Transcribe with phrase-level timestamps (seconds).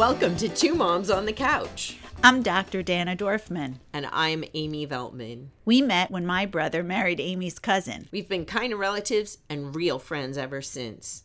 [0.00, 1.98] Welcome to Two Moms on the Couch.
[2.24, 2.82] I'm Dr.
[2.82, 3.80] Dana Dorfman.
[3.92, 5.48] And I'm Amy Veltman.
[5.66, 8.08] We met when my brother married Amy's cousin.
[8.10, 11.24] We've been kind of relatives and real friends ever since.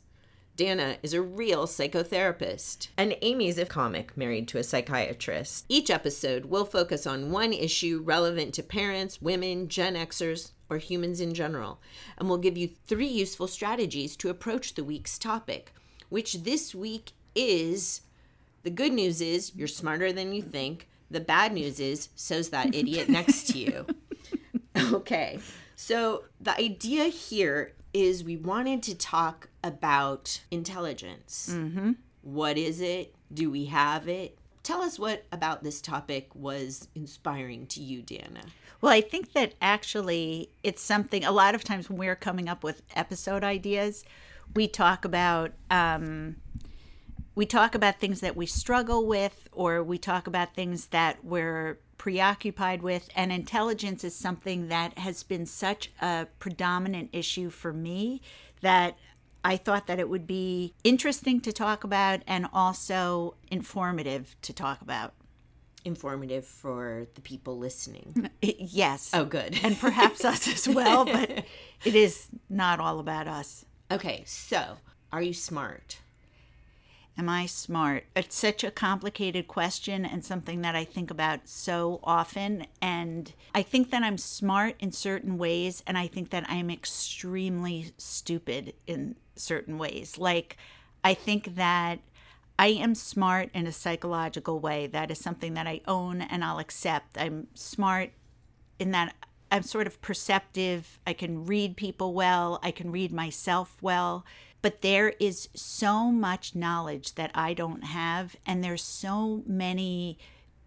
[0.58, 5.64] Dana is a real psychotherapist, and Amy's a comic married to a psychiatrist.
[5.70, 11.22] Each episode will focus on one issue relevant to parents, women, Gen Xers, or humans
[11.22, 11.80] in general,
[12.18, 15.72] and we'll give you three useful strategies to approach the week's topic,
[16.10, 18.02] which this week is
[18.66, 20.90] the good news is you're smarter than you think.
[21.12, 23.86] The bad news is so's that idiot next to you.
[24.92, 25.40] Okay.
[25.78, 31.50] So the idea here is we wanted to talk about intelligence.
[31.54, 31.94] Mm-hmm.
[32.24, 33.16] What is it?
[33.34, 34.38] Do we have it?
[34.64, 38.42] Tell us what about this topic was inspiring to you, Dana.
[38.82, 42.62] Well, I think that actually it's something a lot of times when we're coming up
[42.62, 44.04] with episode ideas,
[44.56, 46.36] we talk about um,
[47.36, 51.78] we talk about things that we struggle with or we talk about things that we're
[51.98, 58.22] preoccupied with and intelligence is something that has been such a predominant issue for me
[58.62, 58.98] that
[59.44, 64.82] I thought that it would be interesting to talk about and also informative to talk
[64.82, 65.14] about.
[65.84, 68.32] Informative for the people listening.
[68.42, 69.12] yes.
[69.14, 69.60] Oh, good.
[69.62, 71.30] and perhaps us as well, but
[71.86, 73.66] it is not all about us.
[73.92, 74.78] Okay, so
[75.12, 76.00] are you smart?
[77.18, 78.04] Am I smart?
[78.14, 82.68] It's such a complicated question and something that I think about so often.
[82.82, 87.94] And I think that I'm smart in certain ways, and I think that I'm extremely
[87.98, 90.18] stupid in certain ways.
[90.18, 90.58] Like,
[91.06, 92.00] I think that
[92.60, 94.88] I am smart in a psychological way.
[94.88, 97.18] That is something that I own and I'll accept.
[97.18, 98.12] I'm smart
[98.78, 99.16] in that
[99.52, 101.00] I'm sort of perceptive.
[101.08, 104.26] I can read people well, I can read myself well
[104.62, 110.18] but there is so much knowledge that I don't have, and there's so many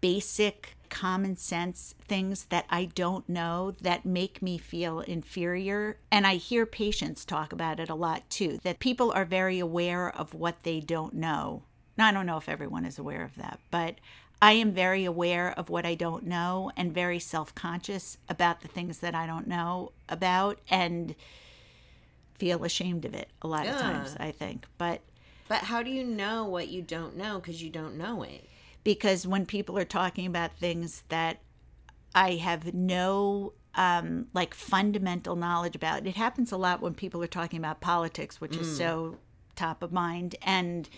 [0.01, 5.97] basic common sense things that I don't know that make me feel inferior.
[6.11, 10.09] And I hear patients talk about it a lot too, that people are very aware
[10.09, 11.63] of what they don't know.
[11.97, 13.95] Now, I don't know if everyone is aware of that, but
[14.41, 18.69] I am very aware of what I don't know and very self conscious about the
[18.69, 20.59] things that I don't know about.
[20.69, 21.15] And
[22.39, 23.75] feel ashamed of it a lot yeah.
[23.75, 24.65] of times, I think.
[24.77, 25.01] But
[25.47, 28.47] but how do you know what you don't know because you don't know it?
[28.83, 31.39] Because when people are talking about things that
[32.15, 37.27] I have no um, like fundamental knowledge about, it happens a lot when people are
[37.27, 38.61] talking about politics, which mm.
[38.61, 39.17] is so
[39.55, 40.89] top of mind and.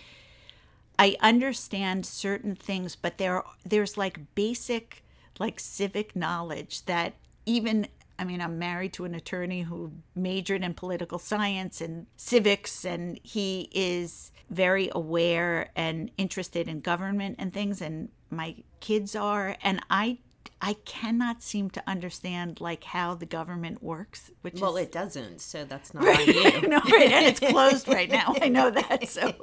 [1.00, 5.03] I understand certain things, but there there's like basic
[5.40, 7.16] like civic knowledge that
[7.46, 7.88] even
[8.21, 13.19] I mean, I'm married to an attorney who majored in political science and civics, and
[13.23, 19.57] he is very aware and interested in government and things, and my kids are.
[19.63, 20.19] And I
[20.61, 24.29] I cannot seem to understand like how the government works.
[24.41, 26.61] Which well, is, it doesn't, so that's not on you.
[26.67, 28.35] no, right, and it's closed right now.
[28.39, 28.99] I know that.
[29.09, 29.33] So,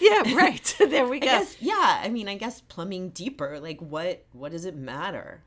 [0.00, 0.76] yeah, right.
[0.90, 1.28] there we go.
[1.28, 3.60] I guess, yeah, I mean, I guess plumbing deeper.
[3.60, 5.44] Like, what what does it matter?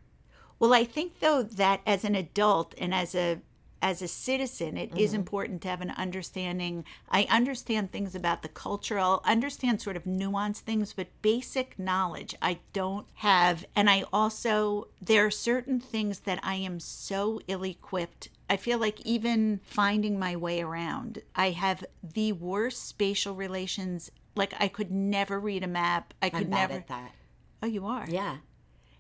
[0.59, 3.39] Well, I think though that as an adult and as a
[3.81, 4.99] as a citizen, it mm-hmm.
[4.99, 6.83] is important to have an understanding.
[7.09, 8.99] I understand things about the culture.
[8.99, 13.65] I'll understand sort of nuanced things, but basic knowledge I don't have.
[13.75, 18.29] And I also, there are certain things that I am so ill equipped.
[18.49, 24.11] I feel like even finding my way around, I have the worst spatial relations.
[24.35, 26.13] Like I could never read a map.
[26.21, 26.73] I could I'm never.
[26.73, 27.13] at that.
[27.61, 28.05] Oh, you are?
[28.09, 28.37] Yeah.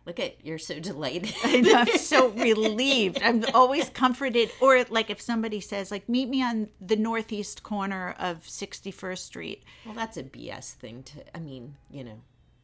[0.09, 1.35] Look at you're so delighted.
[1.43, 3.21] I'm so relieved.
[3.23, 4.49] I'm always comforted.
[4.59, 9.63] Or like if somebody says like meet me on the northeast corner of 61st Street.
[9.85, 11.37] Well, that's a BS thing to.
[11.37, 12.21] I mean, you know.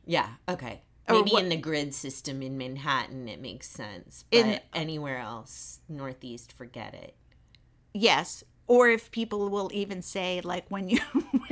[0.08, 0.30] Yeah.
[0.50, 0.82] Okay.
[1.08, 5.82] Maybe what, in the grid system in Manhattan it makes sense, but in, anywhere else,
[5.88, 7.14] northeast, forget it.
[7.94, 11.00] Yes, or if people will even say like when you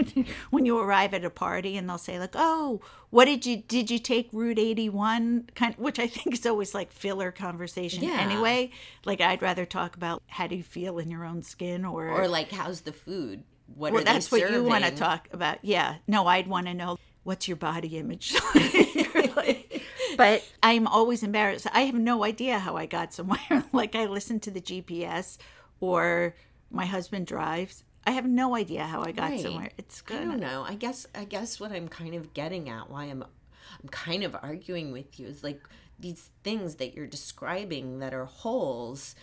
[0.50, 3.92] when you arrive at a party and they'll say like oh what did you did
[3.92, 8.18] you take route 81 kind which i think is always like filler conversation yeah.
[8.20, 8.72] anyway.
[9.06, 12.28] Like i'd rather talk about how do you feel in your own skin or or
[12.28, 13.44] like how's the food?
[13.76, 15.60] What well, that's what you want to talk about.
[15.62, 15.96] Yeah.
[16.08, 18.36] No i'd want to know what's your body image
[20.18, 21.68] but i'm always embarrassed.
[21.74, 23.64] I have no idea how i got somewhere.
[23.72, 25.38] Like i listen to the gps
[25.80, 26.36] or
[26.74, 27.84] my husband drives.
[28.06, 29.40] I have no idea how I got right.
[29.40, 29.72] somewhere.
[29.78, 30.22] It's good.
[30.22, 30.66] I don't know.
[30.68, 34.36] I guess I guess what I'm kind of getting at, why I'm I'm kind of
[34.42, 35.62] arguing with you, is like
[36.00, 39.16] these things that you're describing that are holes.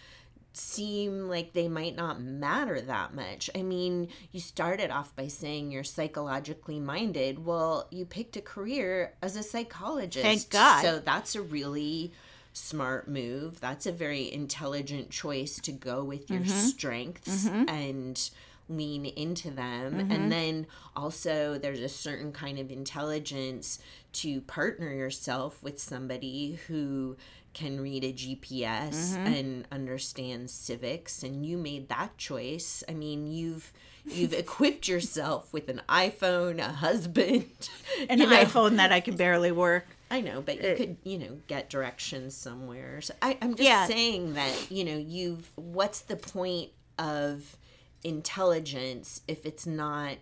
[0.53, 3.49] seem like they might not matter that much.
[3.55, 7.45] I mean, you started off by saying you're psychologically minded.
[7.45, 10.25] Well, you picked a career as a psychologist.
[10.25, 10.83] Thank God.
[10.83, 12.13] So that's a really
[12.53, 13.61] smart move.
[13.61, 16.51] That's a very intelligent choice to go with your mm-hmm.
[16.51, 17.69] strengths mm-hmm.
[17.69, 18.31] and
[18.69, 19.99] lean into them.
[19.99, 20.29] And mm-hmm.
[20.29, 20.67] then
[20.97, 23.81] also, there's a certain kind of intelligence
[24.13, 27.17] to partner yourself with somebody who
[27.53, 32.85] can read a GPS and understands civics and you made that choice.
[32.89, 33.73] I mean, you've
[34.05, 37.69] you've equipped yourself with an iPhone, a husband,
[38.09, 38.27] An know.
[38.27, 39.87] iPhone that I can barely work.
[40.11, 43.01] I know, but you could, you know, get directions somewhere.
[43.01, 43.87] So I, I'm just Yeah.
[43.87, 47.57] saying that, you know, you've, what's the point of
[48.03, 50.17] intelligence if it's not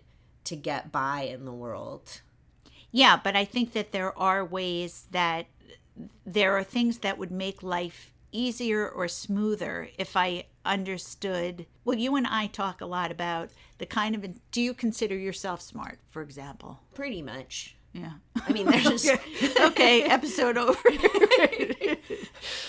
[0.45, 2.21] to get by in the world?
[2.91, 5.47] Yeah, but I think that there are ways that
[6.25, 11.67] there are things that would make life easier or smoother if I understood.
[11.85, 14.51] Well, you and I talk a lot about the kind of.
[14.51, 16.81] Do you consider yourself smart, for example?
[16.95, 17.75] Pretty much.
[17.93, 18.13] Yeah.
[18.47, 20.79] I mean, there's, just okay, episode over.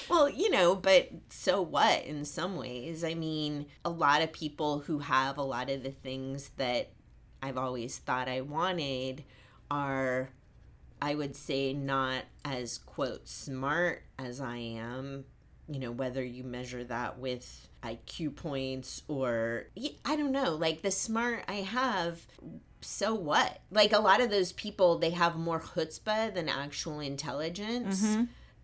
[0.10, 3.04] well, you know, but so what in some ways?
[3.04, 6.92] I mean, a lot of people who have a lot of the things that
[7.42, 9.24] I've always thought I wanted
[9.70, 10.30] are,
[11.02, 15.26] I would say, not as, quote, smart as I am.
[15.68, 19.68] You know, whether you measure that with IQ points or,
[20.04, 22.26] I don't know, like the smart I have
[22.82, 23.60] so what?
[23.72, 28.18] Like a lot of those people, they have more chutzpah than actual intelligence.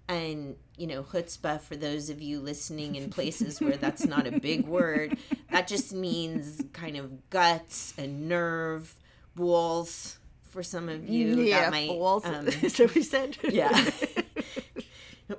[0.08, 4.40] And, you know, chutzpah, for those of you listening in places where that's not a
[4.40, 5.18] big word,
[5.52, 8.96] that just means kind of guts and nerve,
[9.36, 10.18] balls
[10.50, 11.50] for some of you.
[11.50, 13.38] that might, um, so we said.
[13.44, 13.90] yeah.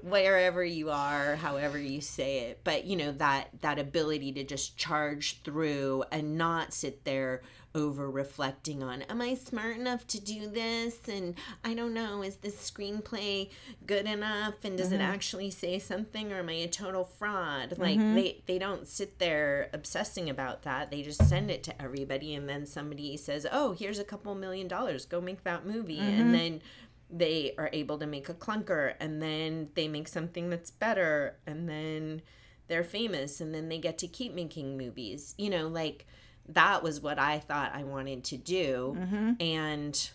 [0.03, 4.77] wherever you are however you say it but you know that that ability to just
[4.77, 7.41] charge through and not sit there
[7.77, 10.97] over reflecting on am i smart enough to do this?
[11.09, 13.51] And i don't know is this screenplay
[13.87, 14.55] good enough?
[14.65, 15.13] And does it mm-hmm.
[15.13, 17.79] actually say something or am i a total fraud?
[17.79, 18.15] Like mm-hmm.
[18.15, 20.91] they they don't sit there obsessing about that.
[20.91, 24.67] They just send it to everybody and then somebody says oh here's a couple million
[24.67, 25.05] dollars.
[25.05, 25.99] Go make that movie.
[25.99, 26.33] And mm-hmm.
[26.33, 26.63] then
[27.11, 31.69] they are able to make a clunker and then they make something that's better and
[31.69, 32.23] then
[32.69, 35.35] they're famous and then they get to keep making movies.
[35.39, 36.07] You know, like
[36.51, 38.97] that was what I thought I wanted to do.
[38.99, 39.33] Mm-hmm.
[39.41, 40.11] And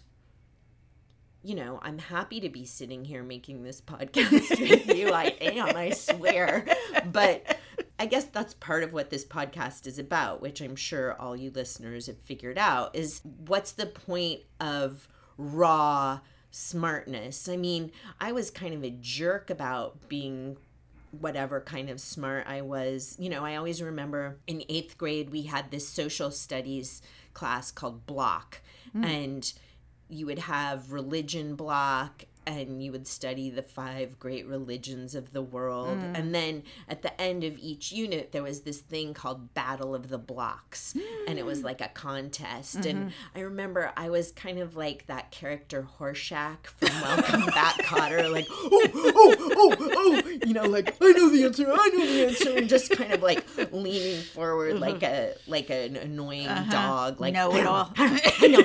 [1.43, 5.11] you know, I'm happy to be sitting here making this podcast with you.
[5.11, 6.65] I am, I swear.
[7.11, 7.57] But
[7.97, 11.51] I guess that's part of what this podcast is about, which I'm sure all you
[11.51, 15.07] listeners have figured out is what's the point of
[15.37, 16.19] raw
[16.51, 17.49] smartness?
[17.49, 20.57] I mean, I was kind of a jerk about being
[21.11, 23.15] whatever kind of smart I was.
[23.19, 27.01] You know, I always remember in eighth grade, we had this social studies
[27.33, 28.61] class called block.
[28.93, 29.03] Hmm.
[29.03, 29.53] And
[30.09, 35.41] you would have religion block and you would study the five great religions of the
[35.41, 35.97] world.
[35.97, 36.15] Hmm.
[36.15, 40.09] And then at the end of each unit, there was this thing called Battle of
[40.09, 40.95] the Blocks.
[41.27, 41.65] And it was hmm.
[41.65, 42.77] like a contest.
[42.77, 43.09] And mm-hmm.
[43.35, 48.47] I remember I was kind of like that character Horshack from Welcome Back Kotter, like,
[48.49, 52.57] oh, oh, oh, oh, you know, like, I know the answer, I know the answer.
[52.57, 54.81] And just kind of like leaning forward mm-hmm.
[54.81, 56.71] like a like an annoying uh-huh.
[56.71, 57.91] dog, like Know it all.
[57.97, 58.59] I know,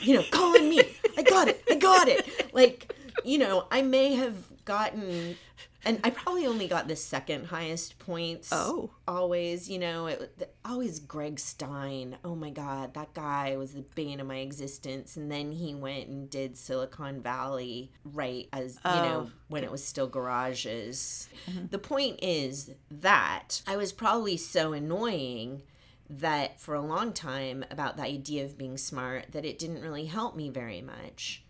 [0.00, 0.82] you know, call on me.
[1.16, 1.62] I got it.
[1.70, 2.54] I got it.
[2.54, 5.36] Like, you know, I may have gotten,
[5.84, 8.50] and I probably only got the second highest points.
[8.52, 8.90] Oh.
[9.08, 12.16] always, you know, it always Greg Stein.
[12.24, 15.16] Oh my God, that guy was the bane of my existence.
[15.16, 19.30] And then he went and did Silicon Valley right as you know oh.
[19.48, 21.28] when it was still garages.
[21.50, 21.66] Mm-hmm.
[21.70, 25.62] The point is that I was probably so annoying
[26.08, 30.06] that for a long time about the idea of being smart that it didn't really
[30.06, 31.42] help me very much.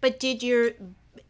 [0.00, 0.72] But did your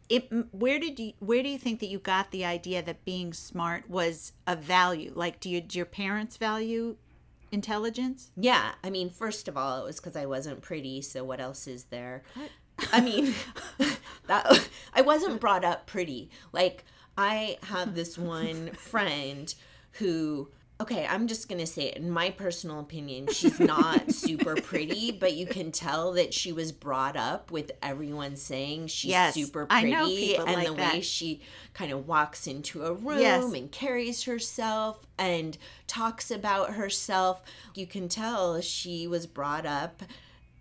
[0.09, 3.33] it, where did you where do you think that you got the idea that being
[3.33, 5.11] smart was a value?
[5.15, 6.97] Like, do you, do your parents value
[7.51, 8.31] intelligence?
[8.35, 11.65] Yeah, I mean, first of all, it was because I wasn't pretty, so what else
[11.65, 12.23] is there?
[12.91, 13.33] I mean,
[14.27, 16.29] that I wasn't brought up pretty.
[16.51, 16.83] Like,
[17.17, 19.53] I have this one friend
[19.93, 20.49] who
[20.81, 21.97] okay, I'm just gonna say it.
[21.97, 26.71] In my personal opinion, she's not super pretty, but you can tell that she was
[26.71, 31.41] brought up with everyone saying she's Yes, super I pretty, and like the way she
[31.73, 33.53] kind of walks into a room Yes.
[33.53, 35.57] and carries herself and
[35.87, 37.41] talks about herself.
[37.75, 40.01] You can tell she was brought up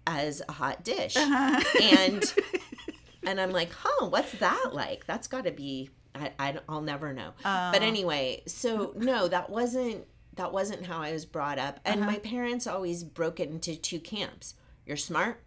[0.06, 2.34] as a hot dish, and
[3.26, 5.06] and I'm like, huh, what's that like?
[5.06, 5.90] That's got to be.
[6.14, 7.32] I, I will never know.
[7.44, 7.70] Oh.
[7.72, 10.04] but anyway, so no, that wasn't
[10.36, 11.80] that wasn't how I was brought up.
[11.84, 14.54] And my parents always broke it into two camps.
[14.86, 15.42] You're smart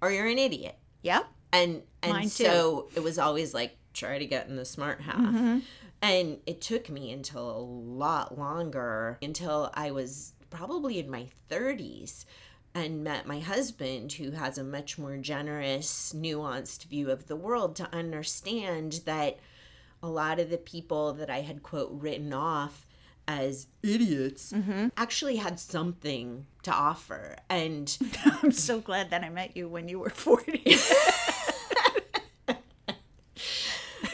[0.00, 0.78] or you're an idiot.
[1.02, 1.26] Yep.
[1.52, 2.28] And and Mine too.
[2.44, 5.16] so it was always like try to get in the smart half.
[5.16, 5.58] Mm-hmm.
[6.00, 12.24] And it took me until a lot longer until I was probably in my 30s
[12.74, 17.74] and met my husband who has a much more generous, nuanced view of the world
[17.76, 19.38] to understand that
[20.02, 22.86] a lot of the people that I had quote written off
[23.26, 24.88] as idiots Mm-hmm.
[24.96, 27.96] actually had something to offer and
[28.42, 30.76] I'm so glad that I met you when you were 40.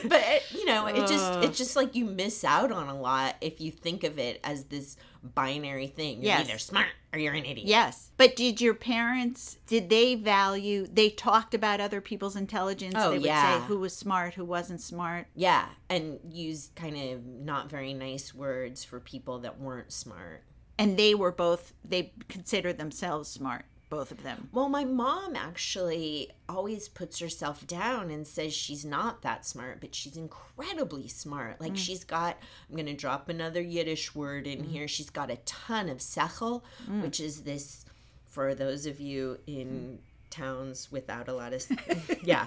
[0.07, 3.61] but you know it just it's just like you miss out on a lot if
[3.61, 6.49] you think of it as this binary thing you're Yes.
[6.49, 8.11] either smart or you're an idiot yes.
[8.17, 12.95] But did your parents, did they value, they talked about other people's intelligence?
[12.97, 13.61] Oh, they would yeah.
[13.61, 15.27] say who was smart, who wasn't smart.
[15.35, 20.43] yeah and use kind of not very nice words for people that weren't smart
[20.79, 24.49] And they were both, they considered themselves smart, both of them.
[24.53, 29.95] well my mom actually always puts herself down and says she's not that smart but
[29.95, 31.61] she's incredibly smart.
[31.61, 31.79] Like mm.
[31.79, 32.39] she's got
[32.69, 34.71] i'm going to drop another yiddish word in mm.
[34.71, 34.89] here.
[34.89, 37.03] She's got a ton of sechel mm.
[37.03, 37.85] which is this
[38.27, 40.01] for those of you in
[40.35, 41.65] towns without a lot of
[42.25, 42.47] yeah.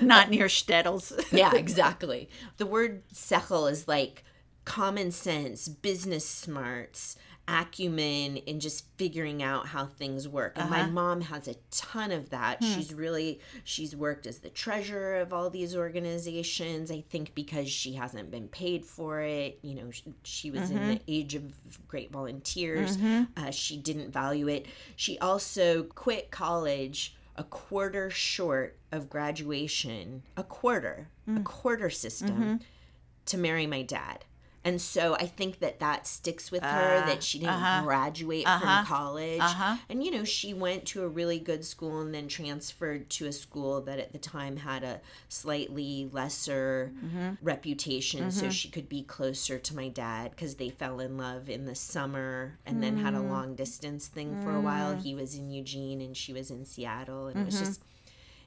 [0.00, 1.20] Not near shtetls.
[1.32, 2.28] yeah exactly.
[2.58, 4.24] The word sechel is like
[4.64, 10.54] common sense business smarts acumen in just figuring out how things work.
[10.56, 10.90] And my uh-huh.
[10.90, 12.58] mom has a ton of that.
[12.62, 12.72] Hmm.
[12.72, 17.94] She's really she's worked as the treasurer of all these organizations i think because she
[17.94, 19.58] hasn't been paid for it.
[19.62, 20.88] You know she, she was in mm-hmm.
[20.90, 21.52] the age of
[21.88, 22.96] great volunteers.
[22.96, 23.24] Mm-hmm.
[23.36, 24.66] Uh, she didn't value it.
[24.96, 31.42] She also quit college a quarter short of graduation a quarter a hmm.
[31.42, 32.56] quarter system mm-hmm.
[33.26, 34.24] to marry my dad.
[34.64, 37.82] And so I think that that sticks with her that ah, she didn't uh-huh.
[37.84, 38.84] graduate from uh-huh.
[38.86, 39.40] college.
[39.40, 39.76] Uh-huh.
[39.90, 43.32] And, you know, she went to a really good school and then transferred to a
[43.32, 47.34] school that at the time had a slightly lesser mm-hmm.
[47.42, 48.50] reputation so mm-hmm.
[48.50, 52.58] she could be closer to my dad because they fell in love in the summer
[52.64, 53.28] and then had a mm.
[53.28, 54.94] long distance thing for a while.
[54.94, 55.02] Mm.
[55.02, 57.26] He was in Eugene and she was in Seattle.
[57.26, 57.64] And it was mm-hmm.
[57.66, 57.82] just,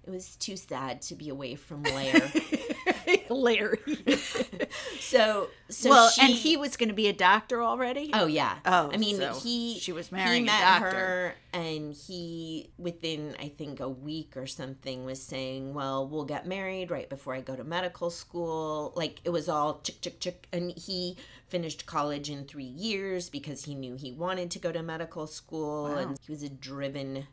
[0.04, 2.32] it was too sad to be away from Blair.
[3.30, 3.80] Larry.
[5.00, 8.10] So, so well, she, and he was going to be a doctor already.
[8.14, 8.58] Oh yeah.
[8.66, 10.98] Oh, I mean, so he she was he marrying a met doctor.
[10.98, 16.46] her, and he within I think a week or something was saying, "Well, we'll get
[16.46, 20.48] married right before I go to medical school." Like it was all chick chick chick,
[20.52, 21.16] and he
[21.48, 25.86] finished college in three years because he knew he wanted to go to medical school,
[25.88, 27.28] and he was a driven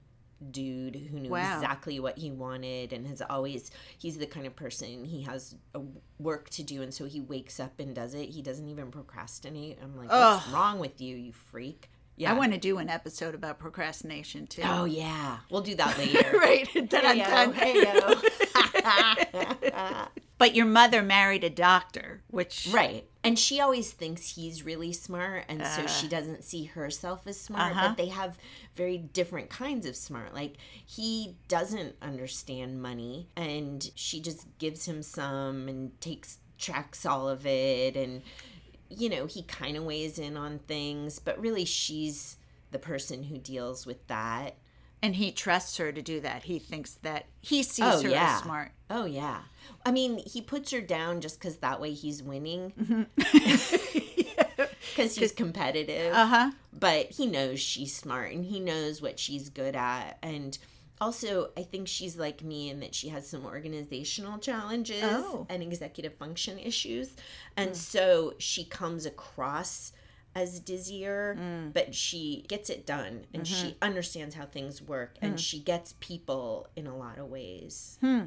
[0.50, 1.54] dude who knew Wow.
[1.56, 5.80] exactly what he wanted and has always he's the kind of person he has a
[6.18, 8.28] work to do and so he wakes up and does it.
[8.30, 9.78] He doesn't even procrastinate.
[9.82, 11.90] I'm like what's wrong with you you freak?
[12.16, 14.62] Yeah I want to do an episode about procrastination too.
[14.64, 15.38] oh yeah.
[15.50, 16.38] We'll do that later.
[16.38, 16.68] Right.
[16.74, 17.54] Then I'm done.
[20.44, 23.06] But your mother married a doctor, which right.
[23.22, 27.72] And she always thinks he's really smart and so she doesn't see herself as smart
[27.74, 27.88] Uh-huh.
[27.88, 28.36] but they have
[28.76, 30.34] very different kinds of smart.
[30.34, 37.26] Like he doesn't understand money and she just gives him some and takes tracks all
[37.26, 38.20] of it and
[38.90, 42.36] you know he kind of weighs in on things but really she's
[42.70, 44.56] the person who deals with that
[45.04, 46.44] and he trusts her to do that.
[46.44, 48.36] He thinks that he sees Oh, her yeah.
[48.36, 48.72] as smart.
[48.88, 49.40] Oh yeah.
[49.84, 52.72] I mean, he puts her down just because that way he's winning.
[54.96, 56.14] Because he's competitive.
[56.14, 56.50] Uh huh.
[56.72, 60.18] But he knows she's smart and he knows what she's good at.
[60.22, 60.56] And
[61.00, 65.46] also, I think she's like me in that she has some organizational challenges Oh.
[65.50, 67.16] and executive function issues.
[67.56, 69.92] And so she comes across
[70.34, 71.72] as dizzier, mm.
[71.72, 73.84] but she gets it done and she mm-hmm.
[73.84, 75.38] understands how things work and mm.
[75.38, 77.98] she gets people in a lot of ways.
[78.00, 78.24] Hmm.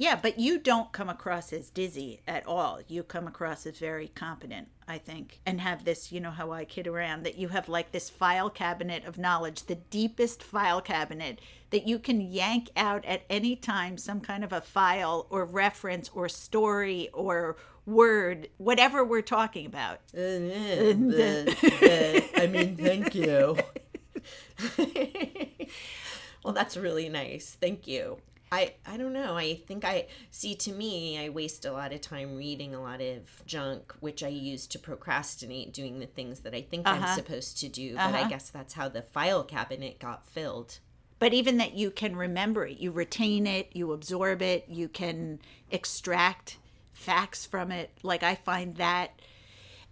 [0.00, 2.78] Yeah, but you don't come across as dizzy at all.
[2.86, 6.64] You come across as very competent, I think, and have this, you know, how I
[6.64, 11.40] kid around that you have like this file cabinet of knowledge, the deepest file cabinet
[11.70, 16.08] that you can yank out at any time some kind of a file or reference
[16.14, 17.56] or story or
[17.88, 20.00] word, whatever we're talking about.
[20.14, 21.44] Uh, uh,
[21.82, 23.56] uh, I mean, thank you.
[26.44, 27.56] well, that's really nice.
[27.60, 28.18] Thank you.
[28.50, 29.36] I, I don't know.
[29.36, 33.00] I think I see to me, I waste a lot of time reading a lot
[33.00, 37.14] of junk, which I use to procrastinate doing the things that I think I'm uh-huh.
[37.14, 37.94] supposed to do.
[37.94, 38.28] But I uh-huh.
[38.28, 40.80] guess that's how the file cabinet got filled.
[41.18, 45.40] but even that you can remember it you retain it you absorb it you can
[45.70, 46.58] extract
[46.98, 49.10] facts from it like i find that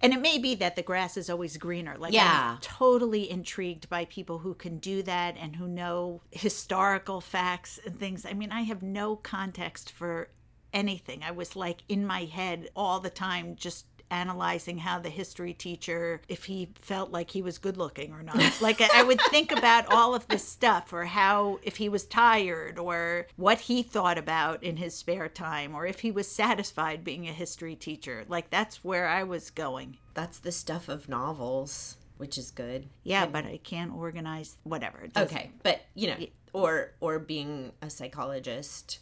[0.02, 1.96] And it may be that the grass is always greener.
[1.96, 2.52] Like Yeah.
[2.52, 7.98] I'm totally intrigued by people who can do that and who know historical facts and
[7.98, 8.26] things.
[8.26, 10.28] I mean, I have no context for
[10.70, 11.22] anything.
[11.22, 16.20] I was like in my head all the time just analyzing how the history teacher
[16.28, 19.84] if he felt like he was good looking or not like i would think about
[19.92, 24.62] all of this stuff or how if he was tired or what he thought about
[24.62, 28.84] in his spare time or if he was satisfied being a history teacher like that's
[28.84, 32.88] where i was going That's the stuff of novels, which is good.
[33.02, 36.16] yeah but i can't organize whatever Okay, but you know,
[36.52, 39.00] or or being a psychologist.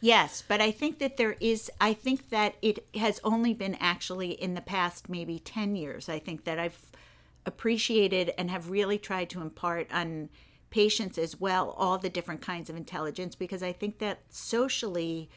[0.00, 4.30] Yes, but I think that there is, I think that it has only been actually
[4.30, 6.08] in the past maybe 10 years.
[6.08, 6.80] I think that I've
[7.44, 10.30] appreciated and have really tried to impart on
[10.70, 15.28] patients as well all the different kinds of intelligence because I think that socially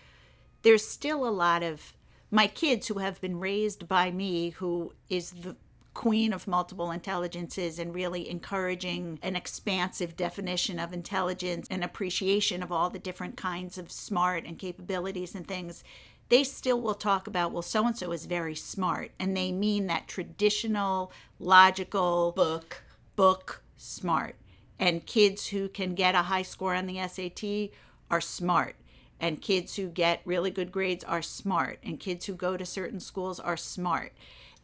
[0.61, 1.93] there's still a lot of
[2.31, 5.55] my kids who have been raised by me, who is the
[5.93, 12.71] queen of multiple intelligences and really encouraging an expansive definition of intelligence and appreciation of
[12.71, 15.83] all the different kinds of smart and capabilities and things.
[16.29, 19.11] They still will talk about, well, so and so is very smart.
[19.19, 22.83] And they mean that traditional, logical, Book.
[23.15, 24.35] book smart.
[24.79, 27.69] And kids who can get a high score on the SAT
[28.09, 28.75] are smart.
[29.19, 31.79] And kids who get really good grades are smart.
[31.83, 34.13] And kids who go to certain schools are smart.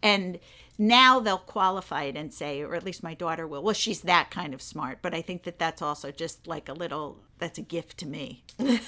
[0.02, 0.40] And
[0.80, 4.32] now they'll qualify it and say, or at least my daughter will, well, she's that
[4.32, 5.00] kind of smart.
[5.02, 8.44] But I think that that's also just like a little, that's a gift to me.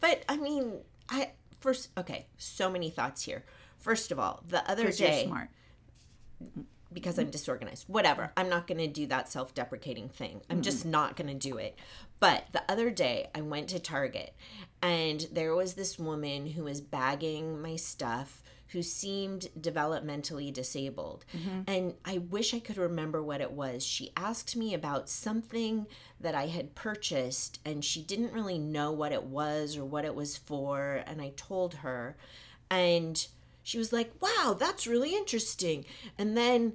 [0.00, 3.44] But I mean, I first okay, so many thoughts here.
[3.78, 5.48] First of all, the other day smart.
[6.92, 7.84] because I'm disorganized.
[7.88, 8.32] Whatever.
[8.36, 10.40] I'm not going to do that self-deprecating thing.
[10.48, 11.76] I'm just not going to do it.
[12.20, 14.34] But the other day I went to Target
[14.82, 21.24] and there was this woman who was bagging my stuff who seemed developmentally disabled.
[21.36, 21.60] Mm-hmm.
[21.66, 23.84] And I wish I could remember what it was.
[23.84, 25.86] She asked me about something
[26.20, 30.14] that I had purchased and she didn't really know what it was or what it
[30.14, 32.16] was for and I told her
[32.70, 33.26] and
[33.62, 35.84] she was like, "Wow, that's really interesting."
[36.16, 36.72] And then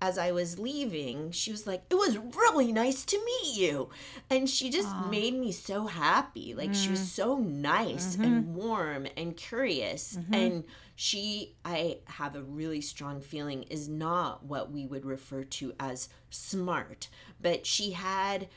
[0.00, 3.90] as I was leaving, she was like, "It was really nice to meet you."
[4.30, 6.54] And she just made me so happy.
[6.54, 7.06] Like she was mm.
[7.06, 8.54] so nice and mm-hmm.
[8.54, 10.16] warm and curious.
[10.16, 10.34] Mm-hmm.
[10.34, 10.64] And
[10.96, 16.08] she I have a really strong feeling is not what we would refer to as
[16.30, 17.08] smart,
[17.40, 18.48] but she had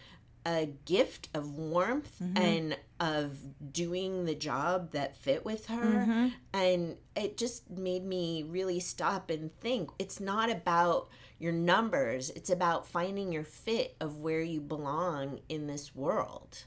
[0.45, 2.38] a gift of warmth mm-hmm.
[2.38, 3.38] and of
[3.71, 6.32] doing the job that fit with her.
[6.54, 9.91] And it just made me really stop and think.
[9.99, 11.10] It's not about
[11.41, 12.30] your numbers.
[12.32, 16.65] It's about finding your fit of where you belong in this world.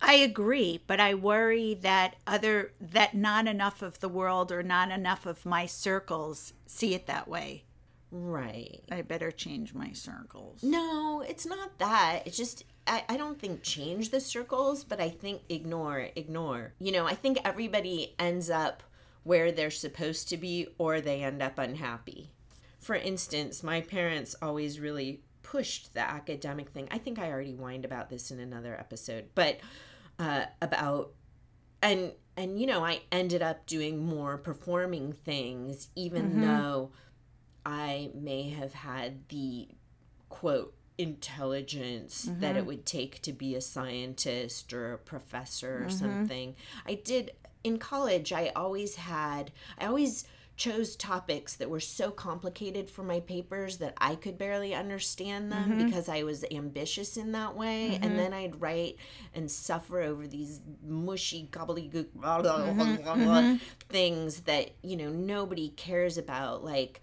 [0.00, 4.90] I agree, but I worry that other that not enough of the world or not
[4.90, 7.64] enough of my circles see it that way.
[8.10, 8.82] right.
[8.90, 10.62] I better change my circles.
[10.62, 12.22] no it's not that.
[12.26, 16.74] It's just I, I don't think change the circles but i think ignore ignore.
[16.78, 18.82] You know i think everybody ends up
[19.24, 22.30] where they're supposed to be or they end up unhappy
[22.86, 26.86] for instance my parents always really pushed the academic thing.
[26.90, 29.58] I think i already whined about this in another episode but
[30.20, 31.12] uh, about
[31.82, 36.42] and and you know i ended up doing more performing things even mm-hmm.
[36.42, 36.92] though
[37.66, 39.68] i may have had the
[40.28, 42.68] quote intelligence that it mm-hmm.
[42.68, 45.90] would take to be a scientist or a professor or mm-hmm.
[45.90, 46.54] something.
[46.86, 47.32] I did
[47.66, 50.24] in college i always had i always
[50.56, 55.70] chose topics that were so complicated for my papers that i could barely understand them
[55.70, 55.86] mm-hmm.
[55.86, 57.94] because i was ambitious in that way.
[57.94, 58.16] And mm-hmm.
[58.16, 58.96] then i'd write
[59.34, 62.20] and suffer over these mushy gobbledygook mm-hmm.
[62.20, 63.56] blah, blah, blah, blah, blah,
[63.88, 67.00] things that you know nobody cares about like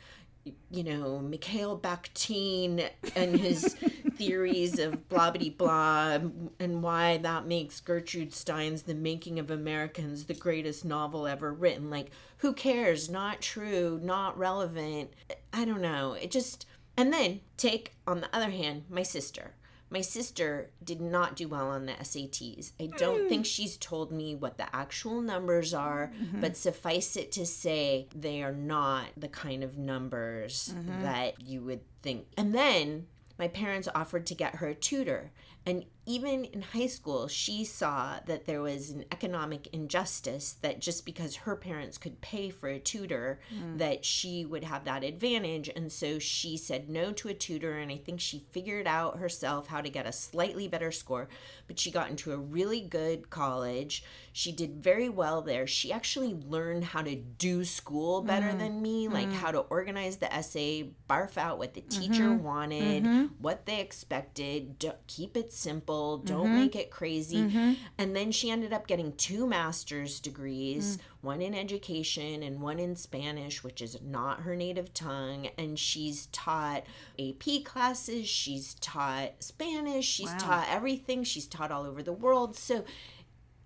[0.70, 3.76] you know, Mikhail Bakhtin and his
[4.28, 6.20] theories of blah blah blah
[6.60, 11.90] and why that makes Gertrude Stein's The Making of Americans the greatest novel ever written.
[11.90, 13.10] Like, who cares?
[13.10, 15.12] Not true, not relevant.
[15.52, 16.14] I don't know.
[16.14, 16.66] It just.
[16.96, 19.56] And then take, on the other hand, my sister.
[19.90, 22.72] My sister did not do well on the SATs.
[22.80, 23.30] I don't hmm.
[23.30, 26.42] think she's told me what the actual numbers are, mm-hmm.
[26.42, 31.04] but suffice it to say, they are not the kind of numbers mm-hmm.
[31.04, 32.26] that you would think.
[32.38, 33.06] And then
[33.38, 35.32] my parents offered to get her a tutor.
[35.66, 41.06] And even in high school, she saw that there was an economic injustice that just
[41.06, 43.78] because her parents could pay for a tutor, mm.
[43.78, 45.70] that she would have that advantage.
[45.74, 47.78] And so she said no to a tutor.
[47.78, 51.30] And I think she figured out herself how to get a slightly better score.
[51.68, 54.04] But she got into a really good college.
[54.34, 55.68] She did very well there.
[55.68, 58.60] She actually learned how to do school better mm.
[58.60, 59.34] than me, like mm.
[59.34, 62.44] how to organize the essay, barf out what the teacher mm-hmm.
[62.44, 63.26] wanted, mm-hmm.
[63.40, 66.56] what they expected, keep it simple, don't mm-hmm.
[66.56, 67.38] make it crazy.
[67.38, 67.74] Mm-hmm.
[67.98, 71.02] And then she ended up getting two master's degrees, mm.
[71.22, 75.50] one in education and one in Spanish, which is not her native tongue.
[75.58, 76.84] And she's taught
[77.20, 80.38] AP classes, she's taught Spanish, she's wow.
[80.40, 82.56] taught everything, she's taught all over the world.
[82.56, 82.84] So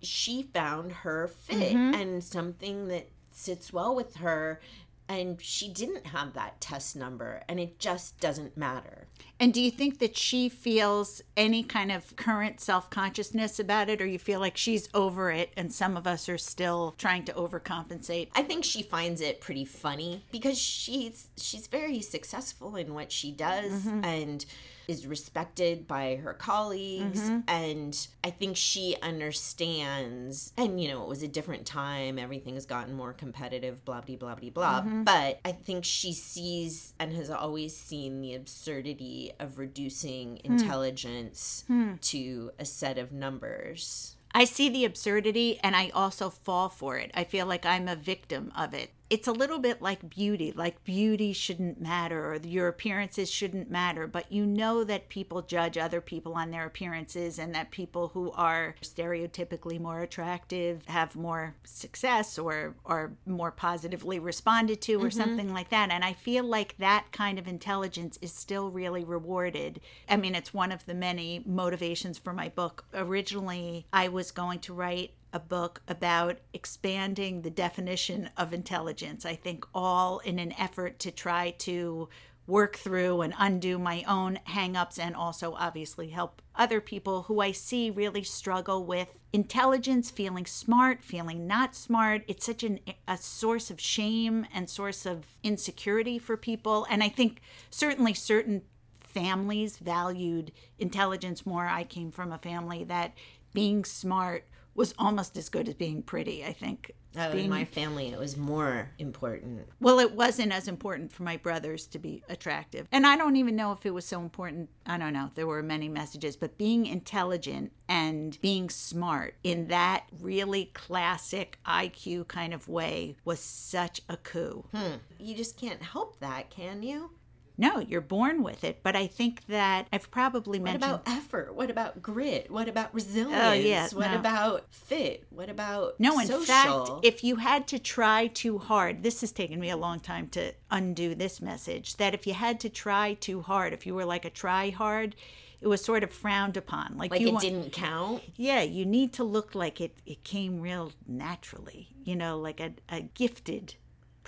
[0.00, 1.94] she found her fit mm-hmm.
[1.94, 4.60] and something that sits well with her
[5.08, 9.06] and she didn't have that test number and it just doesn't matter.
[9.40, 14.06] And do you think that she feels any kind of current self-consciousness about it or
[14.06, 18.28] you feel like she's over it and some of us are still trying to overcompensate?
[18.34, 23.30] I think she finds it pretty funny because she's she's very successful in what she
[23.30, 24.04] does mm-hmm.
[24.04, 24.44] and
[24.88, 27.40] is respected by her colleagues mm-hmm.
[27.46, 32.66] and i think she understands and you know it was a different time everything has
[32.66, 35.04] gotten more competitive blah blah blah blah blah mm-hmm.
[35.04, 40.52] but i think she sees and has always seen the absurdity of reducing hmm.
[40.52, 41.94] intelligence hmm.
[42.00, 47.10] to a set of numbers I see the absurdity and I also fall for it.
[47.14, 50.82] I feel like I'm a victim of it it's a little bit like beauty like
[50.84, 56.00] beauty shouldn't matter or your appearances shouldn't matter but you know that people judge other
[56.00, 62.38] people on their appearances and that people who are stereotypically more attractive have more success
[62.38, 65.10] or are more positively responded to or mm-hmm.
[65.10, 65.90] something like that.
[65.90, 69.80] And i feel like that kind of intelligence is still really rewarded.
[70.08, 72.84] I mean it's one of the many motivations for my book.
[72.92, 79.26] Originally i was going to write a book about expanding the definition of intelligence.
[79.26, 82.08] I think all in an effort to try to
[82.46, 87.52] work through and undo my own hangups and also obviously help other people who I
[87.52, 92.24] see really struggle with intelligence, feeling smart, feeling not smart.
[92.26, 96.86] It's such an, a source of shame and source of insecurity for people.
[96.88, 98.62] And I think certainly certain
[99.00, 101.66] families valued intelligence more.
[101.66, 103.12] I came from a family that
[103.52, 106.92] being smart was almost as good as being pretty, I think.
[107.16, 109.66] Oh, being, in my family, it was more important.
[109.80, 112.86] Well, it wasn't as important for my brothers to be attractive.
[112.92, 114.68] And I don't even know if it was so important.
[114.86, 115.30] I don't know.
[115.34, 122.28] There were many messages, but being intelligent and being smart in that really classic IQ
[122.28, 124.64] kind of way was such a coup.
[124.72, 124.96] Hmm.
[125.18, 127.10] You just can't help that, can you?
[127.60, 128.84] No, you're born with it.
[128.84, 130.82] But I think that I've probably mentioned.
[130.82, 131.54] What about effort?
[131.56, 132.50] What about grit?
[132.50, 133.42] What about oh, resilience?
[133.42, 134.18] Oh, yeah, what no.
[134.18, 135.26] about fit?
[135.30, 136.20] What about no?
[136.20, 136.44] In social?
[136.44, 140.28] fact, if you had to try too hard, this has taken me a long time
[140.28, 141.96] to undo this message.
[141.96, 145.16] That if you had to try too hard, if you were like a try hard,
[145.60, 146.96] it was sort of frowned upon.
[146.96, 148.22] Like, like it want, didn't count.
[148.36, 149.96] Yeah, you need to look like it.
[150.06, 151.88] It came real naturally.
[152.04, 153.74] You know, like a, a gifted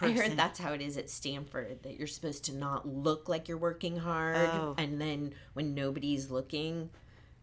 [0.00, 0.18] person.
[0.18, 3.48] I heard that's how it is at Stanford that you're supposed to not look like
[3.48, 4.74] you're working hard oh.
[4.78, 6.90] and then when nobody's looking,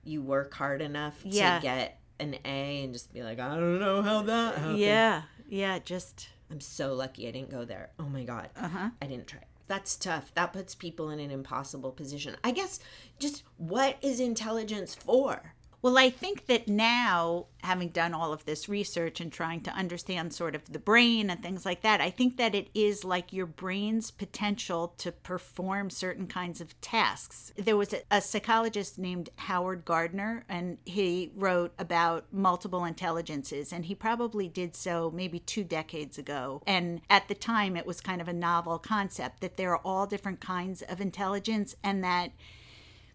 [0.04, 1.58] you work hard enough yeah.
[1.58, 4.80] to get an A and just be like, I don't know how that happened.
[4.80, 5.24] Yeah.
[5.50, 7.92] Yeah, just I'm so lucky I didn't go there.
[8.00, 8.50] Oh my god.
[8.56, 8.90] Uh-huh.
[9.02, 9.42] I didn't try.
[9.68, 10.34] That's tough.
[10.36, 12.38] That puts people in an impossible position.
[12.44, 12.80] I guess
[13.20, 15.54] just what is intelligence for?
[15.82, 20.34] Well, I think that now, having done all of this research and trying to understand
[20.34, 23.46] sort of the brain and things like that, I think that it is like your
[23.46, 27.54] brain's potential to perform certain kinds of tasks.
[27.56, 33.86] There was a, a psychologist named Howard Gardner, and he wrote about multiple intelligences, and
[33.86, 36.64] he probably did so maybe two decades ago.
[36.66, 40.08] And at the time, it was kind of a novel concept that there are all
[40.08, 42.32] different kinds of intelligence and that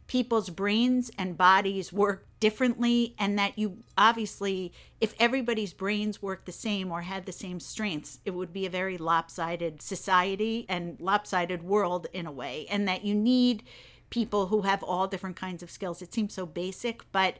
[0.06, 6.52] people's brains and bodies work differently and that you obviously if everybody's brains worked the
[6.52, 11.62] same or had the same strengths it would be a very lopsided society and lopsided
[11.62, 13.62] world in a way and that you need
[14.10, 16.02] people who have all different kinds of skills.
[16.02, 17.38] It seems so basic but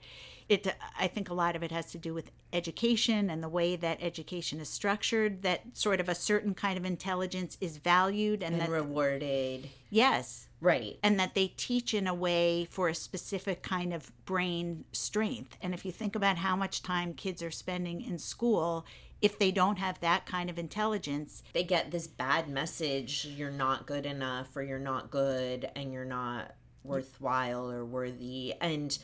[0.48, 0.66] it
[0.98, 3.98] i think a lot of it has to do with education and the way that
[4.00, 8.62] education is structured that sort of a certain kind of intelligence is valued and, and
[8.62, 9.68] that rewarded.
[9.90, 10.96] Yes Right.
[11.02, 15.56] And that they teach in a way for a specific kind of brain strength.
[15.60, 18.86] And if you think about how much time kids are spending in school,
[19.20, 23.86] if they don't have that kind of intelligence, they get this bad message you're not
[23.86, 28.54] good enough or you're not good and you're not worthwhile or worthy.
[28.60, 28.96] And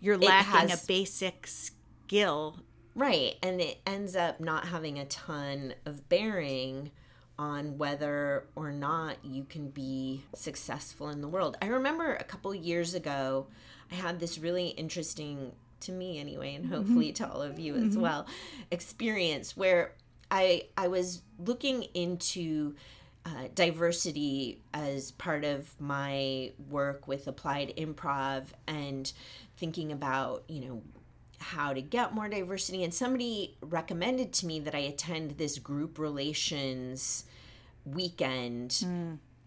[0.00, 2.58] you're lacking has- a basic skill.
[2.94, 3.36] Right.
[3.42, 6.90] And it ends up not having a ton of bearing
[7.38, 11.56] on whether or not you can be successful in the world.
[11.62, 13.46] I remember a couple years ago,
[13.92, 17.96] I had this really interesting, to me anyway, and hopefully to all of you as
[17.96, 18.26] well,
[18.70, 19.94] experience where
[20.30, 22.74] I I was looking into
[23.24, 29.12] uh, diversity as part of my work with applied improv and
[29.56, 30.82] thinking about you know
[31.38, 32.84] how to get more diversity.
[32.84, 37.24] And somebody recommended to me that i attend this group relations
[37.84, 38.84] weekend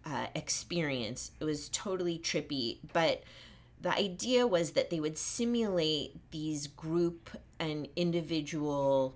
[0.05, 1.31] uh, experience.
[1.39, 3.23] It was totally trippy but
[3.81, 9.15] the idea was that they would simulate these group and individual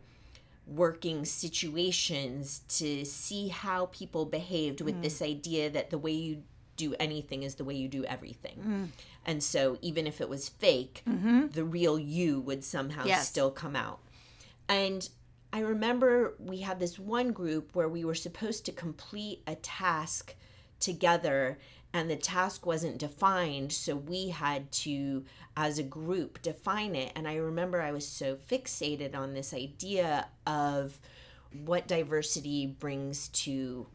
[0.67, 6.41] working situations to see how people behaved with this idea that the way you
[6.75, 8.57] do anything is the way you do everything.
[8.65, 8.87] Mm.
[9.25, 11.47] And so even if it was fake, mm-hmm.
[11.47, 13.27] the real you would somehow Yes.
[13.27, 13.99] still come out.
[14.67, 15.07] And
[15.53, 20.35] I remember we had this one group where we were supposed to complete a task
[20.79, 21.57] together
[21.93, 25.23] and the task wasn't defined so we had to
[25.55, 30.27] as a group define it and i remember i was so fixated on this idea
[30.45, 30.99] of
[31.63, 33.87] what diversity brings to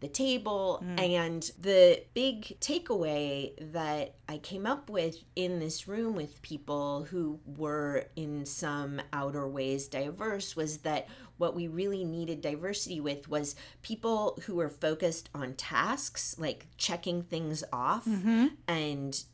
[0.00, 1.00] the table mm.
[1.00, 7.40] and the big takeaway that I came up with in this room with people who
[7.44, 13.56] were in some outer ways diverse was that what we really needed diversity with was
[13.82, 18.46] people who were focused on tasks like checking things off mm-hmm.
[18.66, 19.24] and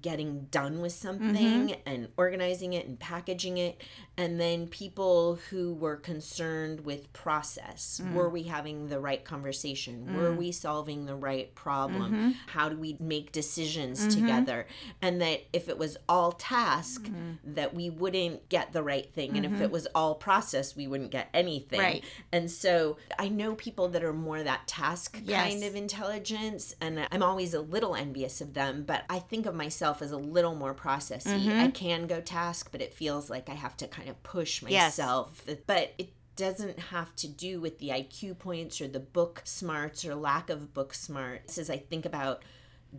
[0.00, 1.80] getting done with something mm-hmm.
[1.86, 3.80] and organizing it and packaging it.
[4.16, 8.00] And then people who were concerned with process.
[8.02, 8.12] Mm.
[8.12, 10.16] Were we having the right conversation?
[10.16, 10.36] Were mm.
[10.36, 12.12] we solving the right problem?
[12.12, 12.30] Mm-hmm.
[12.46, 14.20] How do we make decisions mm-hmm.
[14.20, 14.66] together?
[15.00, 17.08] And that if it was all task
[17.44, 19.36] that we wouldn't get the right thing.
[19.36, 21.80] And if it was all process we wouldn't get anything.
[21.80, 22.04] Right.
[22.30, 25.50] and so i know people that are more that task Yes.
[25.50, 29.54] kind of intelligence and i'm always a little envious of them but i think of
[29.54, 31.26] myself as a little more processy.
[31.26, 31.70] I mm-hmm.
[31.70, 34.98] can go task but it feels like i have to kind of push Yes.
[34.98, 35.44] myself.
[35.66, 40.14] But it doesn't have to do with the iq points or the book smarts or
[40.14, 41.58] lack of book smarts.
[41.58, 42.42] As i think about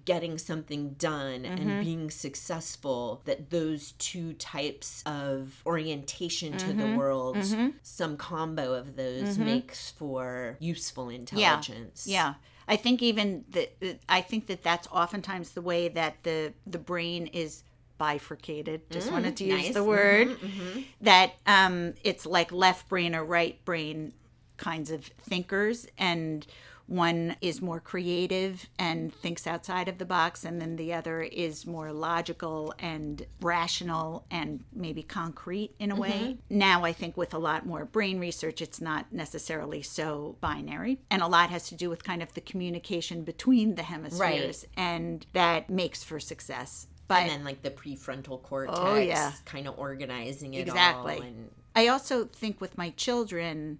[0.06, 1.82] getting something done and mm-hmm.
[1.82, 6.98] being successful that those two types of orientation to the mm-hmm.
[6.98, 7.38] world
[7.84, 12.08] some combo of those makes for useful intelligence.
[12.08, 12.34] Yeah.
[12.68, 17.28] I think even that I think that that's oftentimes the way that the the brain
[17.28, 17.64] is
[17.98, 18.90] bifurcated.
[18.90, 19.74] Just wanted mm, to use nice.
[19.74, 20.82] the mm-hmm, word mm-hmm.
[21.02, 24.14] that um, it's like left brain or right brain
[24.58, 26.46] kinds of thinkers, and
[26.94, 31.66] one is more creative and thinks outside of the box, and then the other is
[31.66, 36.10] more logical and rational and maybe concrete in a way.
[36.12, 36.58] Mm-hmm.
[36.58, 41.22] Now, I think with a lot more brain research, it's not necessarily so binary, and
[41.24, 45.70] a lot has to do with kind of the communication between the hemispheres, and that
[45.70, 46.88] makes for success.
[47.08, 49.34] But and then like the prefrontal cortex Oh, yeah.
[49.46, 51.16] kind of organizing it Exactly.
[51.16, 53.80] all and I also think with my children,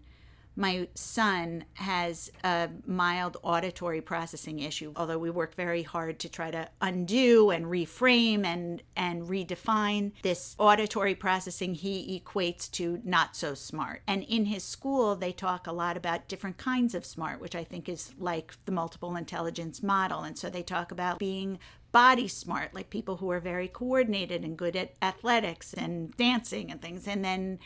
[0.56, 4.94] my son has a mild auditory processing issue.
[4.96, 10.56] Although we work very hard to try to undo and reframe and and redefine this
[10.60, 14.02] auditory processing, he equates to not so smart.
[14.08, 17.64] And in his school, they talk a lot about different kinds of smart, which I
[17.64, 20.22] think is like the multiple intelligence model.
[20.22, 21.60] And so they talk about being
[21.92, 26.82] body smart, like people who are very coordinated and good at athletics and dancing and
[26.82, 27.08] things.
[27.08, 27.60] And then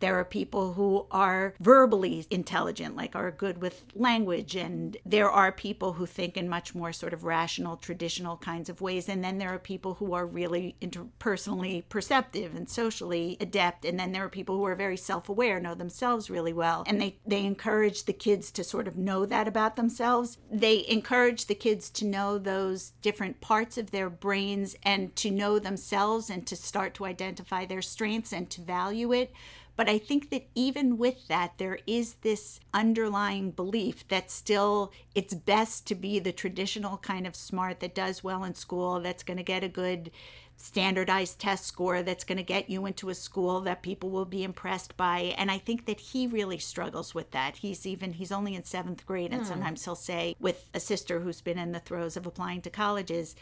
[0.00, 4.56] there are people who are verbally intelligent, like are good with language.
[4.56, 8.80] And there are people who think in much more sort of rational, traditional kinds of
[8.80, 9.08] ways.
[9.08, 13.84] And then there are people who are really interpersonally perceptive and socially adept.
[13.84, 16.84] And then there are people who are very self aware, know themselves really well.
[16.86, 20.38] And they, they encourage the kids to sort of know that about themselves.
[20.50, 25.58] They encourage the kids to know those different parts of their brains and to know
[25.58, 29.32] themselves and to start to identify their strengths and to value it.
[29.80, 35.32] But I think that even with that, there is this underlying belief that still it's
[35.32, 39.38] best to be the traditional kind of smart that does well in school, that's going
[39.38, 40.10] to get a good
[40.58, 44.44] standardized test score, that's going to get you into a school that people will be
[44.44, 45.34] impressed by.
[45.38, 47.56] And I think that he really struggles with that.
[47.56, 49.48] He's even, he's only in seventh grade, and hmm.
[49.48, 53.34] sometimes he'll say, with a sister who's been in the throes of applying to colleges,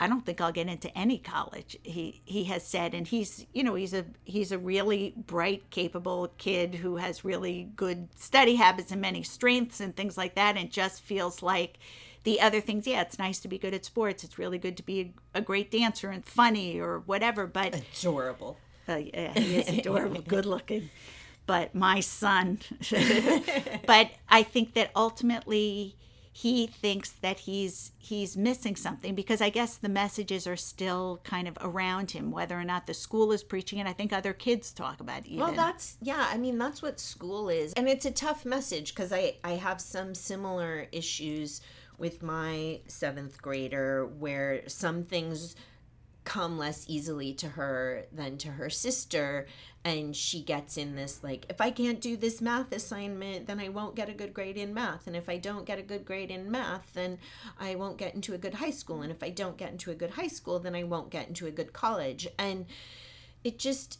[0.00, 1.76] I don't think I'll get into any college.
[1.82, 6.32] He he has said, and he's you know he's a he's a really bright, capable
[6.38, 10.70] kid who has really good study habits and many strengths and things like that, and
[10.70, 11.78] just feels like
[12.24, 14.22] the other things, yeah, it's nice to be good at sports.
[14.22, 17.46] It's really good to be a, a great dancer and funny or whatever.
[17.46, 18.58] But Adorable.
[18.88, 20.90] uh, yeah, he is adorable, good looking.
[21.46, 22.58] But my son.
[23.86, 25.96] but I think that ultimately
[26.38, 31.48] he thinks that he's he's missing something because I guess the messages are still kind
[31.48, 33.88] of around him, whether or not the school is preaching it.
[33.88, 35.40] I think other kids talk about it even.
[35.40, 36.28] Well, that's yeah.
[36.30, 39.80] I mean, that's what school is, and it's a tough message because I I have
[39.80, 41.60] some similar issues
[41.98, 45.56] with my seventh grader where some things
[46.28, 49.46] come less easily to her than to her sister.
[49.82, 53.70] And she gets in this like if i can't do this math assignment then i
[53.70, 55.06] won't get a good grade in math.
[55.06, 57.18] And if i don't get a good grade in math then
[57.58, 59.00] i won't get into a good high school.
[59.00, 61.46] And if i don't get into a good high school then i won't get into
[61.46, 62.28] a good college.
[62.38, 62.66] And
[63.42, 63.98] it just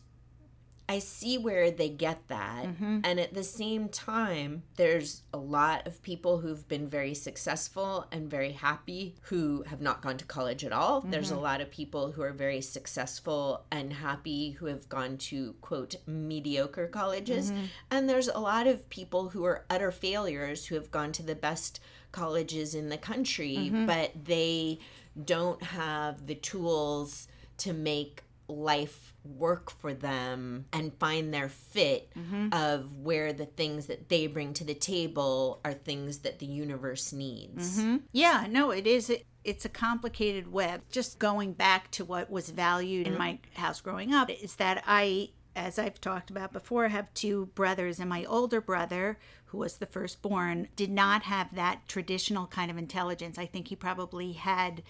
[0.88, 2.64] I see where they get that.
[2.64, 3.00] Mm-hmm.
[3.04, 8.30] And at the same time, there's a lot of people who've been very successful and
[8.30, 11.02] very happy who have not gone to college at all.
[11.02, 11.42] There's a mm-hmm.
[11.42, 16.86] lot of people who are very successful and happy who have gone to, quote, mediocre
[16.86, 17.50] colleges.
[17.50, 17.64] Mm-hmm.
[17.90, 21.34] And there's a lot of people who are utter failures who have gone to the
[21.34, 21.80] best
[22.12, 24.78] colleges in the country, but they
[25.22, 32.48] don't have the tools to make life work for them and find their fit mm-hmm.
[32.52, 37.12] of where the things that they bring to the table are things that the universe
[37.12, 37.78] needs.
[37.78, 37.96] Mm-hmm.
[38.12, 39.10] Yeah, no, it is.
[39.10, 40.82] It, it's a complicated web.
[40.90, 43.22] Just going back to what was valued in mm-hmm.
[43.22, 47.98] my house growing up is that I, as I've talked about before, have two brothers,
[48.00, 52.78] and my older brother, who was the firstborn, did not have that traditional kind of
[52.78, 53.38] intelligence.
[53.38, 54.82] I think he probably had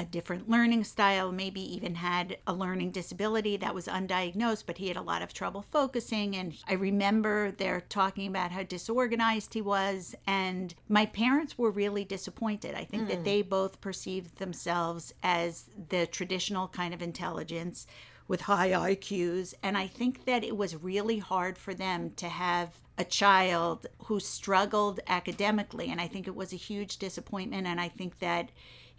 [0.00, 4.88] a different learning style, maybe even had a learning disability that was undiagnosed, but he
[4.88, 6.34] had a lot of trouble focusing.
[6.34, 10.14] And I remember they're talking about how disorganized he was.
[10.26, 12.74] And my parents were really disappointed.
[12.74, 13.24] I think that hmm.
[13.24, 17.86] they both perceived themselves as the traditional kind of intelligence
[18.26, 19.52] with high IQs.
[19.62, 24.18] And I think that it was really hard for them to have a child who
[24.20, 25.90] struggled academically.
[25.90, 27.66] And I think it was a huge disappointment.
[27.66, 28.50] And I think that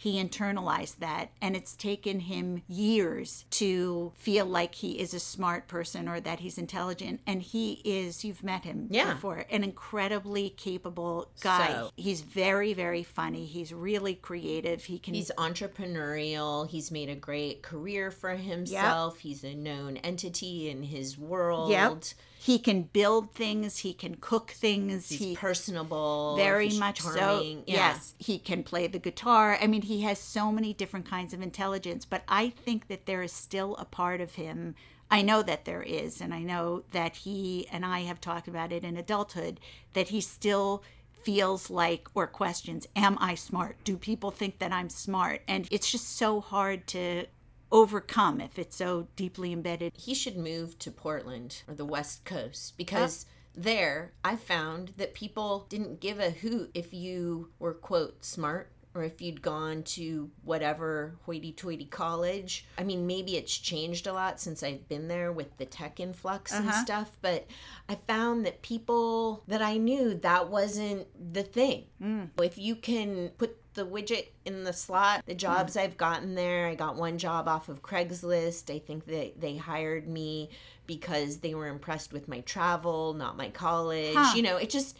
[0.01, 5.67] he internalized that and it's taken him years to feel like he is a smart
[5.67, 9.13] person or that he's intelligent and he is you've met him Yeah.
[9.13, 15.13] before an incredibly capable guy So- he's very very funny he's really creative he can
[15.13, 16.67] He's entrepreneurial.
[16.67, 19.19] He's made a great career for himself.
[19.19, 21.69] He's a known entity in his world.
[21.69, 22.03] Yep.
[22.43, 26.35] He can build things he can cook things He's he personable.
[26.37, 27.63] very much so charming.
[27.67, 27.75] Yeah.
[27.93, 31.41] yes he can play the guitar i mean he has so many different kinds of
[31.41, 34.73] intelligence but i think that there is still a part of him
[35.11, 38.71] i know that there is and i know that he and i have talked about
[38.71, 39.59] it in adulthood
[39.93, 40.81] that he still
[41.23, 45.91] feels like or questions am i smart do people think that i'm smart and it's
[45.91, 47.23] just so hard to
[47.71, 49.93] overcome if it's so deeply embedded.
[49.95, 55.65] He should move to Portland or the West Coast because there I found that people
[55.69, 61.15] didn't give a hoot if you were, quote, smart or if you'd gone to whatever
[61.25, 62.65] hoity toity college.
[62.77, 66.51] I mean, maybe it's changed a lot since I've been there with the tech influx
[66.51, 66.83] and uh-huh.
[66.83, 67.47] stuff, but
[67.87, 71.85] I found that people that I knew that wasn't the thing.
[72.01, 72.29] Mm.
[72.41, 75.23] If you can put the widget in the slot.
[75.25, 75.81] The jobs mm.
[75.81, 78.73] I've gotten there, I got one job off of Craigslist.
[78.73, 80.49] I think that they hired me
[80.87, 84.15] because they were impressed with my travel, not my college.
[84.15, 84.35] Huh.
[84.35, 84.97] You know, it just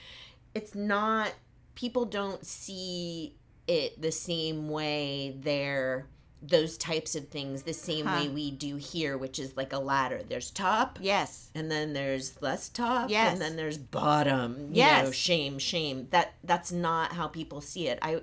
[0.54, 1.34] it's not
[1.76, 3.36] people don't see
[3.72, 6.08] it the same way there
[6.44, 8.16] those types of things the same Huh.
[8.22, 12.42] way we do here which is like a ladder there's top yes and then there's
[12.42, 13.34] less top Yes.
[13.34, 15.06] and then there's bottom you Yes.
[15.06, 18.20] know shame shame that that's not how people see it i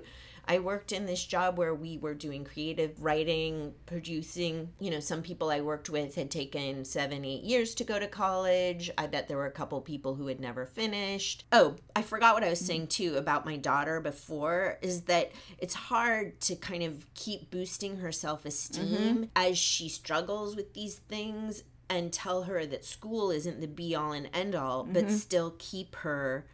[0.49, 4.69] i worked in this job where we were doing creative writing producing.
[4.79, 8.07] You know some people i worked with had taken seven eight years to go to
[8.07, 8.91] college.
[8.97, 11.45] I bet there were a couple people who had never finished.
[11.51, 15.73] Oh i forgot what i was saying too about my daughter before is that it's
[15.75, 19.23] hard to kind of keep boosting her self-esteem mm-hmm.
[19.35, 24.11] as she struggles with these things and tell her that school isn't the be all
[24.11, 25.15] and end all, but mm-hmm.
[25.15, 26.45] still keep her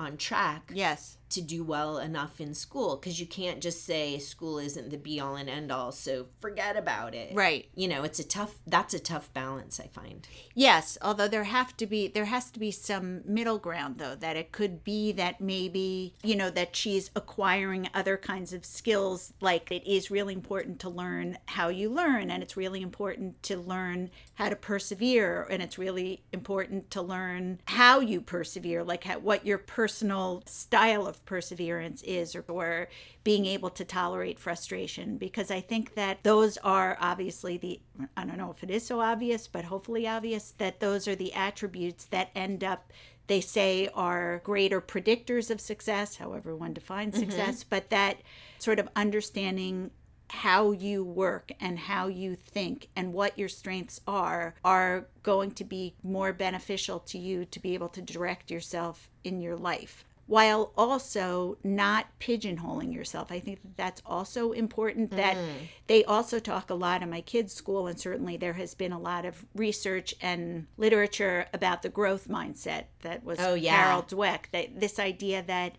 [0.00, 4.58] on track yes to do well enough in school because you can't just say school
[4.58, 7.34] isn't the be all and end all, so forget about it.
[7.34, 7.68] Right.
[7.74, 10.26] You know, it's a tough that's a tough balance, I find.
[10.54, 14.36] Yes, although there have to be there has to be some middle ground though that
[14.36, 19.70] it could be that maybe, you know, that she's acquiring other kinds of skills like
[19.70, 24.10] it is really important to learn how you learn and it's really important to learn
[24.34, 29.44] how to persevere and it's really important to learn how you persevere like how, what
[29.44, 29.58] your
[29.88, 32.88] personal style of perseverance is or, or
[33.24, 37.80] being able to tolerate frustration because I think that those are obviously the
[38.14, 41.32] I don't know if it is so obvious but hopefully obvious that those are the
[41.32, 42.92] attributes that end up
[43.28, 47.30] they say are greater predictors of success however one defines mm-hmm.
[47.30, 48.18] success but that
[48.58, 49.90] sort of understanding
[50.30, 55.64] how you work and how you think and what your strengths are are going to
[55.64, 60.72] be more beneficial to you to be able to direct yourself in your life while
[60.76, 63.32] also not pigeonholing yourself.
[63.32, 65.48] I think that that's also important that mm.
[65.86, 68.98] they also talk a lot in my kids' school, and certainly there has been a
[68.98, 73.84] lot of research and literature about the growth mindset that was oh, yeah.
[73.84, 75.76] Carol Dweck, that this idea that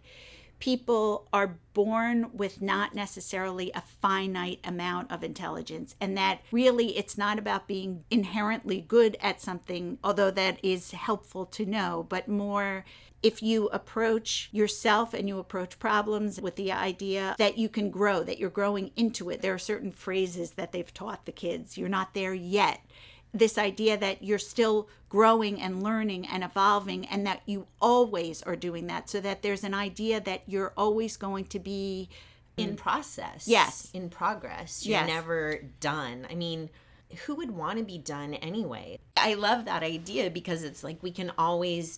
[0.59, 7.17] people are born with not necessarily a finite amount of intelligence and that really it's
[7.17, 12.83] not about being inherently good at something although that is helpful to know but more
[13.21, 18.23] if you approach yourself and you approach problems with the idea that you can grow,
[18.23, 21.77] that you're growing into it, there are certain phrases that they've taught the kids.
[21.77, 22.79] You're not there yet
[23.33, 28.55] this idea that you're still growing and learning and evolving and that you always are
[28.55, 32.09] doing that so that there's an idea that you're always going to be
[32.57, 32.77] in mm.
[32.77, 33.47] process.
[33.47, 33.89] Yes.
[33.93, 34.85] In progress.
[34.85, 35.07] You're yes.
[35.07, 36.27] never done.
[36.29, 36.69] I mean
[37.25, 38.99] who would want to be done anyway?
[39.17, 41.97] I love that idea because it's like we can always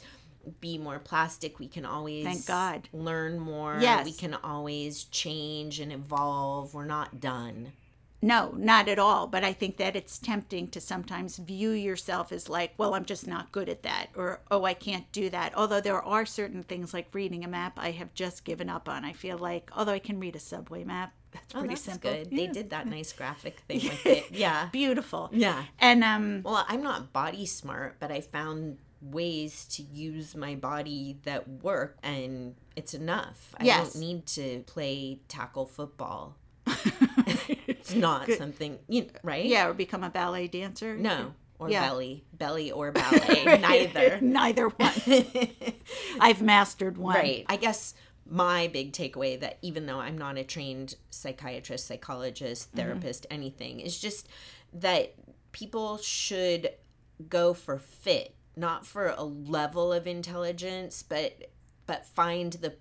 [0.60, 1.60] be more plastic.
[1.60, 2.90] We can always thank god.
[2.94, 3.78] learn more.
[3.80, 4.06] Yes.
[4.06, 6.74] we can always change and evolve.
[6.74, 7.74] We're not done
[8.22, 9.28] no, not at all.
[9.28, 13.28] But I think that it's tempting to sometimes view yourself as like, well, I'm just
[13.28, 15.54] not good at that, or oh, I can't do that.
[15.56, 19.04] Although there are certain things like reading a map I have just given up on.
[19.04, 22.12] I feel like, although I can read a subway map, that's oh, pretty that's simple.
[22.12, 22.28] Good.
[22.32, 22.38] Yeah.
[22.38, 24.32] They did that nice graphic thing with it.
[24.32, 25.30] Yeah, beautiful.
[25.34, 30.54] Yeah, and um, well, I'm not body smart, but I found ways to use my
[30.54, 33.56] body that work and it's enough.
[33.58, 33.94] I yes.
[33.94, 36.38] don't need to play tackle football
[37.82, 38.38] it's not Good.
[38.38, 39.46] something, you know, right?
[39.46, 40.96] Yeah, or become a ballet dancer.
[40.96, 41.88] No, or yeah.
[41.88, 44.20] belly, belly or ballet, neither.
[44.22, 44.92] neither one.
[46.20, 47.16] I've mastered one.
[47.16, 47.46] Right.
[47.48, 47.94] I guess
[48.30, 52.78] my big takeaway that even though I'm not a trained psychiatrist, psychologist, mm-hmm.
[52.78, 53.34] therapist, mm-hmm.
[53.34, 54.28] anything, is just
[54.74, 55.14] that
[55.52, 56.72] people should
[57.30, 61.52] go for fit, not for a level of intelligence, but
[61.86, 62.74] but find the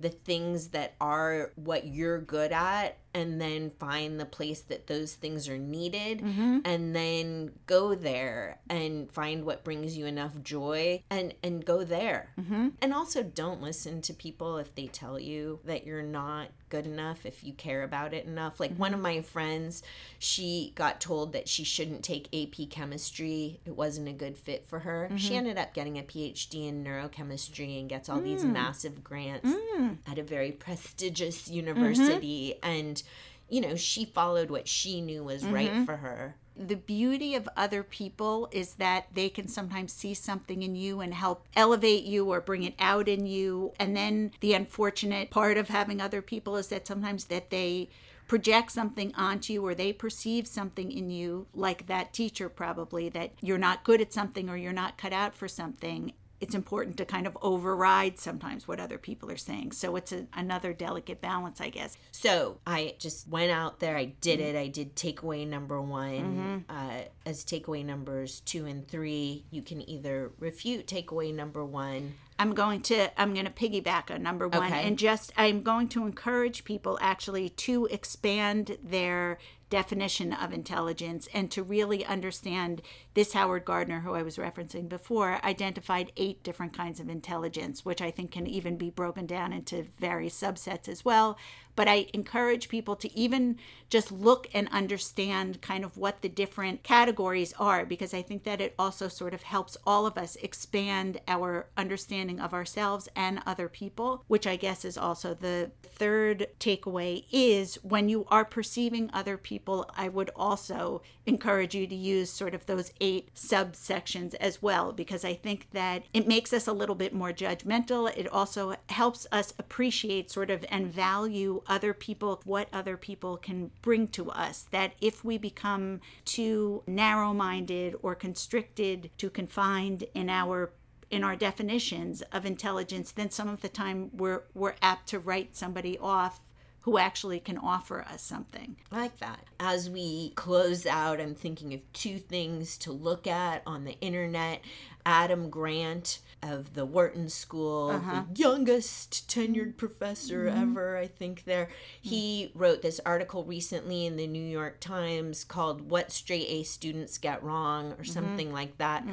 [0.00, 5.14] the things that are what you're good at and then find the place that those
[5.14, 6.58] things are needed mm-hmm.
[6.64, 12.32] and then go there and find what brings you enough joy and and go there
[12.38, 12.68] mm-hmm.
[12.82, 17.24] and also don't listen to people if they tell you that you're not good enough
[17.24, 18.80] if you care about it enough like mm-hmm.
[18.80, 19.82] one of my friends
[20.18, 24.80] she got told that she shouldn't take ap chemistry it wasn't a good fit for
[24.80, 25.36] her she mm-hmm.
[25.36, 28.52] ended up getting a phd in neurochemistry and gets all these mm.
[28.52, 29.96] massive grants mm.
[30.10, 32.70] at a very prestigious university mm-hmm.
[32.70, 33.03] and
[33.48, 35.54] you know, she followed what she knew was mm-hmm.
[35.54, 36.36] right for her.
[36.56, 41.12] The beauty of other people is that they can sometimes see something in you and
[41.12, 43.72] help elevate you or bring it out in you.
[43.80, 47.88] And then the unfortunate part of having other people is that sometimes that they
[48.28, 53.32] project something onto you or they perceive something in you like that teacher probably that
[53.40, 56.12] you're not good at something or you're not cut out for something
[56.44, 59.72] it's important to kind of override sometimes what other people are saying.
[59.72, 61.96] So it's a, another delicate balance, I guess.
[62.12, 64.54] So I just went out there, I did it.
[64.54, 66.20] I did takeaway number one.
[66.20, 66.58] Mm-hmm.
[66.68, 72.12] Uh, as takeaway numbers two and three, you can either refute takeaway number one.
[72.38, 74.86] I'm going to I'm going to piggyback on number one okay.
[74.86, 79.38] and just I'm going to encourage people actually to expand their
[79.74, 82.80] definition of intelligence and to really understand
[83.14, 88.00] this Howard Gardner, who I was referencing before, identified eight different kinds of intelligence, which
[88.00, 91.36] I think can even be broken down into various subsets as well.
[91.76, 93.58] But I encourage people to even
[93.90, 98.60] just look and understand kind of what the different categories are, because I think that
[98.60, 103.68] it also sort of helps all of us expand our understanding of ourselves and other
[103.68, 109.36] people, which I guess is also the third takeaway is when you are perceiving other
[109.36, 114.92] people, I would also encourage you to use sort of those eight subsections as well,
[114.92, 118.14] because I think that it makes us a little bit more judgmental.
[118.16, 123.70] It also helps us appreciate sort of and value other people, what other people can
[123.82, 124.66] bring to us.
[124.70, 130.72] That if we become too narrow minded or constricted, too confined in our
[131.10, 135.56] in our definitions of intelligence, then some of the time we're we're apt to write
[135.56, 136.40] somebody off
[136.84, 138.76] who actually can offer us something.
[138.92, 139.40] I like that.
[139.58, 144.62] As we close out, I'm thinking of two things to look at on the internet.
[145.06, 148.22] Adam Grant of the Wharton School, Uh-huh.
[148.32, 150.62] the youngest tenured professor Mm-hmm.
[150.62, 151.68] ever, I think, there.
[152.00, 157.18] He wrote this article recently in the New York Times called What Straight A Students
[157.18, 158.00] Get Wrong Mm-hmm.
[158.00, 159.04] or something like that.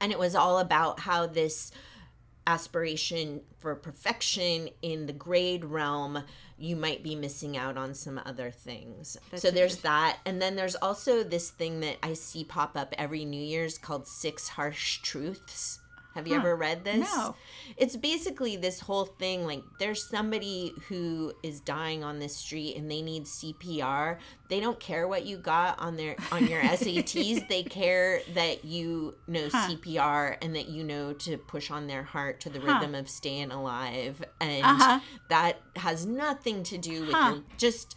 [0.00, 1.72] And it was all about how this
[2.48, 6.22] aspiration for perfection in the grade realm,
[6.56, 9.16] you might be missing out on some other things.
[9.34, 10.18] so there's that.
[10.24, 14.06] And then there's also this thing that I see pop up every New Year's called
[14.06, 15.80] Six Harsh Truths.
[16.16, 16.98] Have you ever read this?
[17.14, 17.36] No.
[17.76, 22.90] It's basically this whole thing like there's somebody who is dying on this street and
[22.90, 24.16] they need CPR.
[24.48, 27.46] They don't care what you got on their on your SATs.
[27.48, 32.40] They care that you know CPR and that you know to push on their heart
[32.40, 34.24] to the rhythm of staying alive.
[34.40, 35.00] And Uh-huh.
[35.28, 37.32] that has nothing to do with Huh.
[37.34, 37.94] your, just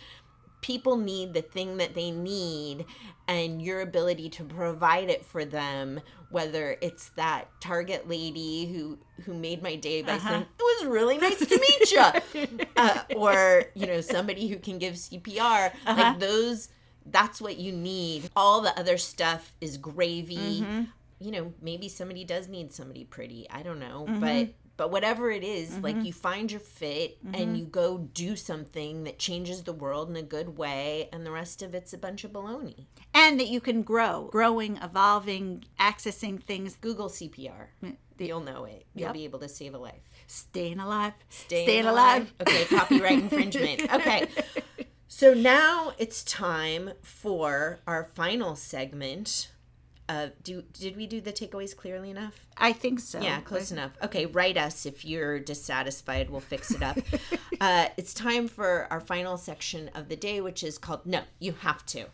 [0.61, 2.85] people need the thing that they need
[3.29, 9.33] and your ability to provide it for them whether it's that target lady who who
[9.33, 10.29] made my day by uh-huh.
[10.29, 14.77] saying it was really nice to meet you uh, or you know somebody who can
[14.77, 16.15] give cpr like uh-huh.
[16.19, 16.69] those
[17.11, 18.29] that's what you need.
[18.35, 20.61] All the other stuff is gravy.
[20.61, 20.83] Mm-hmm.
[21.19, 23.47] You know maybe somebody does need somebody pretty.
[23.49, 24.05] I don't know.
[24.07, 24.19] Mm-hmm.
[24.19, 24.49] But
[24.79, 26.05] but whatever it is, like mm-hmm.
[26.05, 27.55] you find your fit and mm-hmm.
[27.55, 31.61] you go do something that changes the world in a good way and the rest
[31.61, 32.85] of it's a bunch of baloney.
[33.13, 38.85] And that you can grow, growing, evolving, accessing things, google cpr mm, you'll know it.
[38.95, 39.13] You'll Yep.
[39.13, 39.99] be able to save a life.
[40.27, 42.33] Staying alive, Stay Staying alive.
[42.39, 43.81] okay copyright infringement.
[43.93, 44.29] Okay.
[45.09, 49.49] So now it's time for our final segment
[50.09, 53.21] uh, do did we do the takeaways clearly enough I think so.
[53.21, 53.91] Yeah, close enough.
[54.03, 56.29] Okay, write us if you're dissatisfied.
[56.29, 56.97] We'll fix it up.
[57.61, 61.53] uh, it's time for our final section of the day, which is called No, You
[61.53, 62.07] Have to.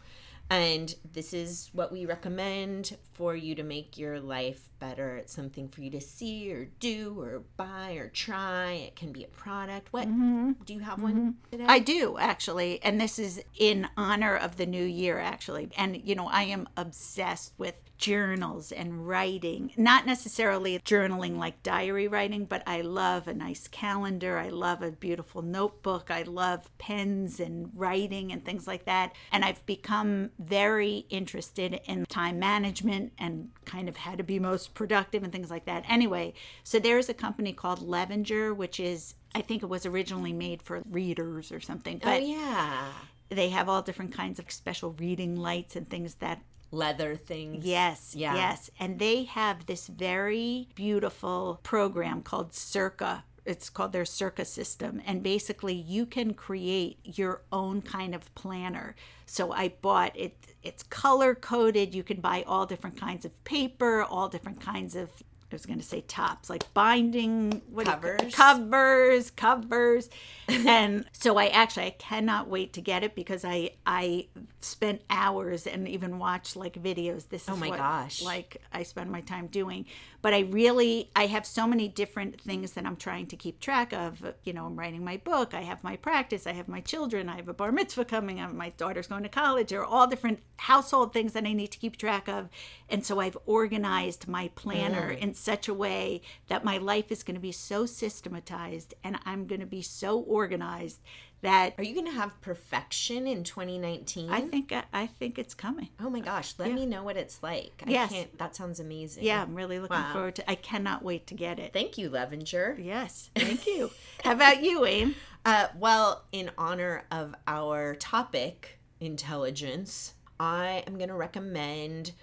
[0.48, 5.18] And this is what we recommend for you to make your life better.
[5.18, 8.74] It's something for you to see or do or buy or try.
[8.74, 9.92] It can be a product.
[9.92, 10.06] What?
[10.06, 11.66] Do you have one today?
[11.68, 15.72] I do actually, and this is in honor of the new year actually.
[15.80, 19.72] And you know, I am obsessed with journals and writing.
[19.78, 24.38] Not necessarily journaling like diary writing, but I love a nice calendar.
[24.38, 26.10] I love a beautiful notebook.
[26.12, 29.14] I love pens and writing and things like that.
[29.32, 34.74] And I've become very interested in time management and kind of how to be most
[34.74, 35.84] productive and things like that.
[35.88, 36.34] Anyway,
[36.64, 40.82] so there's a company called Levenger, which is I think it was originally made for
[40.90, 42.00] readers or something.
[42.04, 42.94] oh, But yeah.
[43.30, 46.42] they have all different kinds of special reading lights and things that
[46.72, 47.66] Leather things.
[47.66, 48.36] yes Yeah.
[48.36, 48.70] yes.
[48.80, 53.24] And they have this very beautiful program called circa.
[53.46, 55.02] It's called their circa system.
[55.06, 58.96] And basically you can create your own kind of planner.
[59.26, 60.36] So i bought it.
[60.64, 65.12] It's color coded you can buy all different kinds of paper all different kinds of
[65.52, 68.34] I was going to say tops, like binding what Covers.
[68.36, 70.10] covers, covers,
[70.50, 74.28] and so I actually I cannot wait to get it because I I
[74.62, 77.30] spent hours and even watched like videos.
[77.30, 78.22] This is Oh my what, gosh.
[78.24, 79.86] like I spend my time doing.
[80.24, 83.94] But I really I have so many different things that I'm trying to keep track
[83.94, 84.24] of.
[84.44, 85.54] You know, I'm writing my book.
[85.54, 86.48] I have my practice.
[86.48, 87.30] I have my children.
[87.30, 88.40] I have a bar mitzvah coming.
[88.40, 88.52] up.
[88.52, 89.70] My daughter's going to college.
[89.70, 92.50] There are all different household things that I need to keep track of.
[92.90, 97.36] And so I've organized my planner in such a way that my life is going
[97.36, 101.00] to be so systematized and I'm going to be so organized
[101.42, 104.32] that Are you going to have perfection in 2019?
[104.32, 105.90] I think I think it's coming.
[106.00, 107.84] Oh my gosh, let me know what it's like.
[107.86, 108.12] I Yes.
[108.12, 109.24] can't that sounds amazing.
[109.24, 110.14] Yeah, I'm really looking Wow.
[110.14, 110.50] forward to.
[110.50, 111.72] I cannot wait to get it.
[111.74, 112.78] Thank you, Levenger.
[112.82, 113.92] Yes, thank you.
[114.24, 115.14] How about you, Aim?
[115.46, 122.14] Uh, well, in honor of our topic, intelligence, I am going to recommend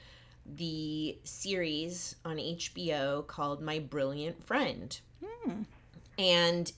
[0.46, 5.00] the series on HBO called My Brilliant Friend.
[6.18, 6.72] And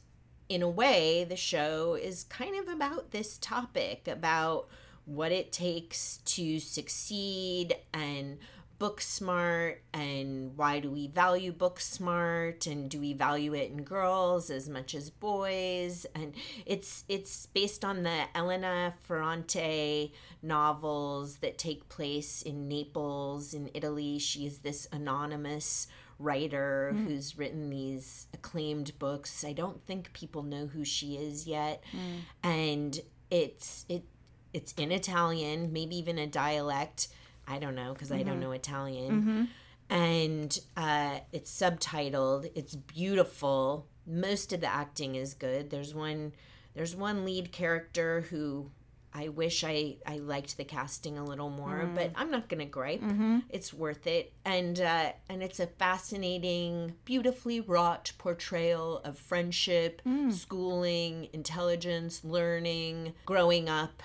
[0.48, 4.68] in a way, the show is kind of about this topic about
[5.06, 8.38] what it takes to succeed and
[8.84, 13.82] book smart and why do we value book smart and do we value it in
[13.82, 16.34] girls as much as boys and
[16.66, 20.12] it's it's based on the Elena Ferrante
[20.42, 25.86] novels that take place in Naples in Italy she's this anonymous
[26.18, 27.06] writer mm.
[27.06, 29.44] who's written these acclaimed books.
[29.44, 31.82] I don't think people know who she is yet.
[31.90, 32.18] Mm.
[32.42, 34.04] And it's it
[34.52, 37.08] it's in Italian, maybe even a dialect.
[37.46, 39.48] I don't know because I don't know Italian.
[39.90, 42.50] And uh, it's subtitled.
[42.54, 43.86] It's beautiful.
[44.06, 45.70] Most of the acting is good.
[45.70, 46.32] There's one
[46.74, 48.70] There's one lead character who
[49.16, 53.00] I wish I, I liked the casting a little more, but I'm not gonna gripe.
[53.48, 61.28] It's worth it, and uh, and it's a fascinating, beautifully wrought portrayal of friendship, schooling,
[61.32, 64.02] intelligence, learning, growing up,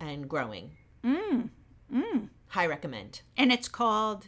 [0.00, 0.72] and growing.
[1.94, 2.28] Mm.
[2.52, 3.22] High recommend.
[3.34, 4.26] And it's called,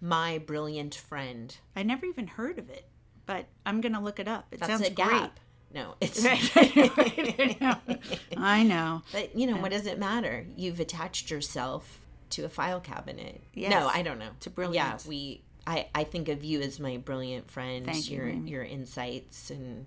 [0.00, 1.56] My Brilliant Friend.
[1.76, 2.84] I never even heard of it,
[3.26, 4.46] but I'm going to look it up.
[4.50, 5.30] It That's sounds a great.
[5.72, 6.24] No, it's.
[8.36, 9.02] I know.
[9.12, 10.44] But you know, what does it matter?
[10.56, 12.00] You've attached yourself
[12.30, 13.40] to a file cabinet.
[13.54, 13.70] Yes.
[13.70, 14.30] No, I don't know.
[14.40, 15.04] To brilliant.
[15.04, 15.40] Yeah, we.
[15.64, 17.86] I, I think of you as my brilliant friend.
[17.86, 18.50] Thank your Amy.
[18.50, 19.86] your insights and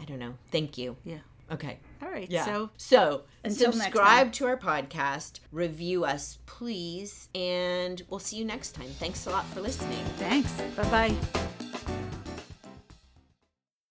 [0.00, 0.36] I don't know.
[0.50, 0.96] Thank you.
[1.04, 1.18] Yeah.
[1.52, 1.78] Okay.
[2.02, 2.30] All right.
[2.30, 2.44] Yeah.
[2.44, 8.72] So so Until subscribe to our podcast, review us, please, and we'll see you next
[8.72, 8.88] time.
[8.98, 10.04] Thanks a lot for listening.
[10.16, 10.52] thanks.
[10.76, 11.50] Bye bye.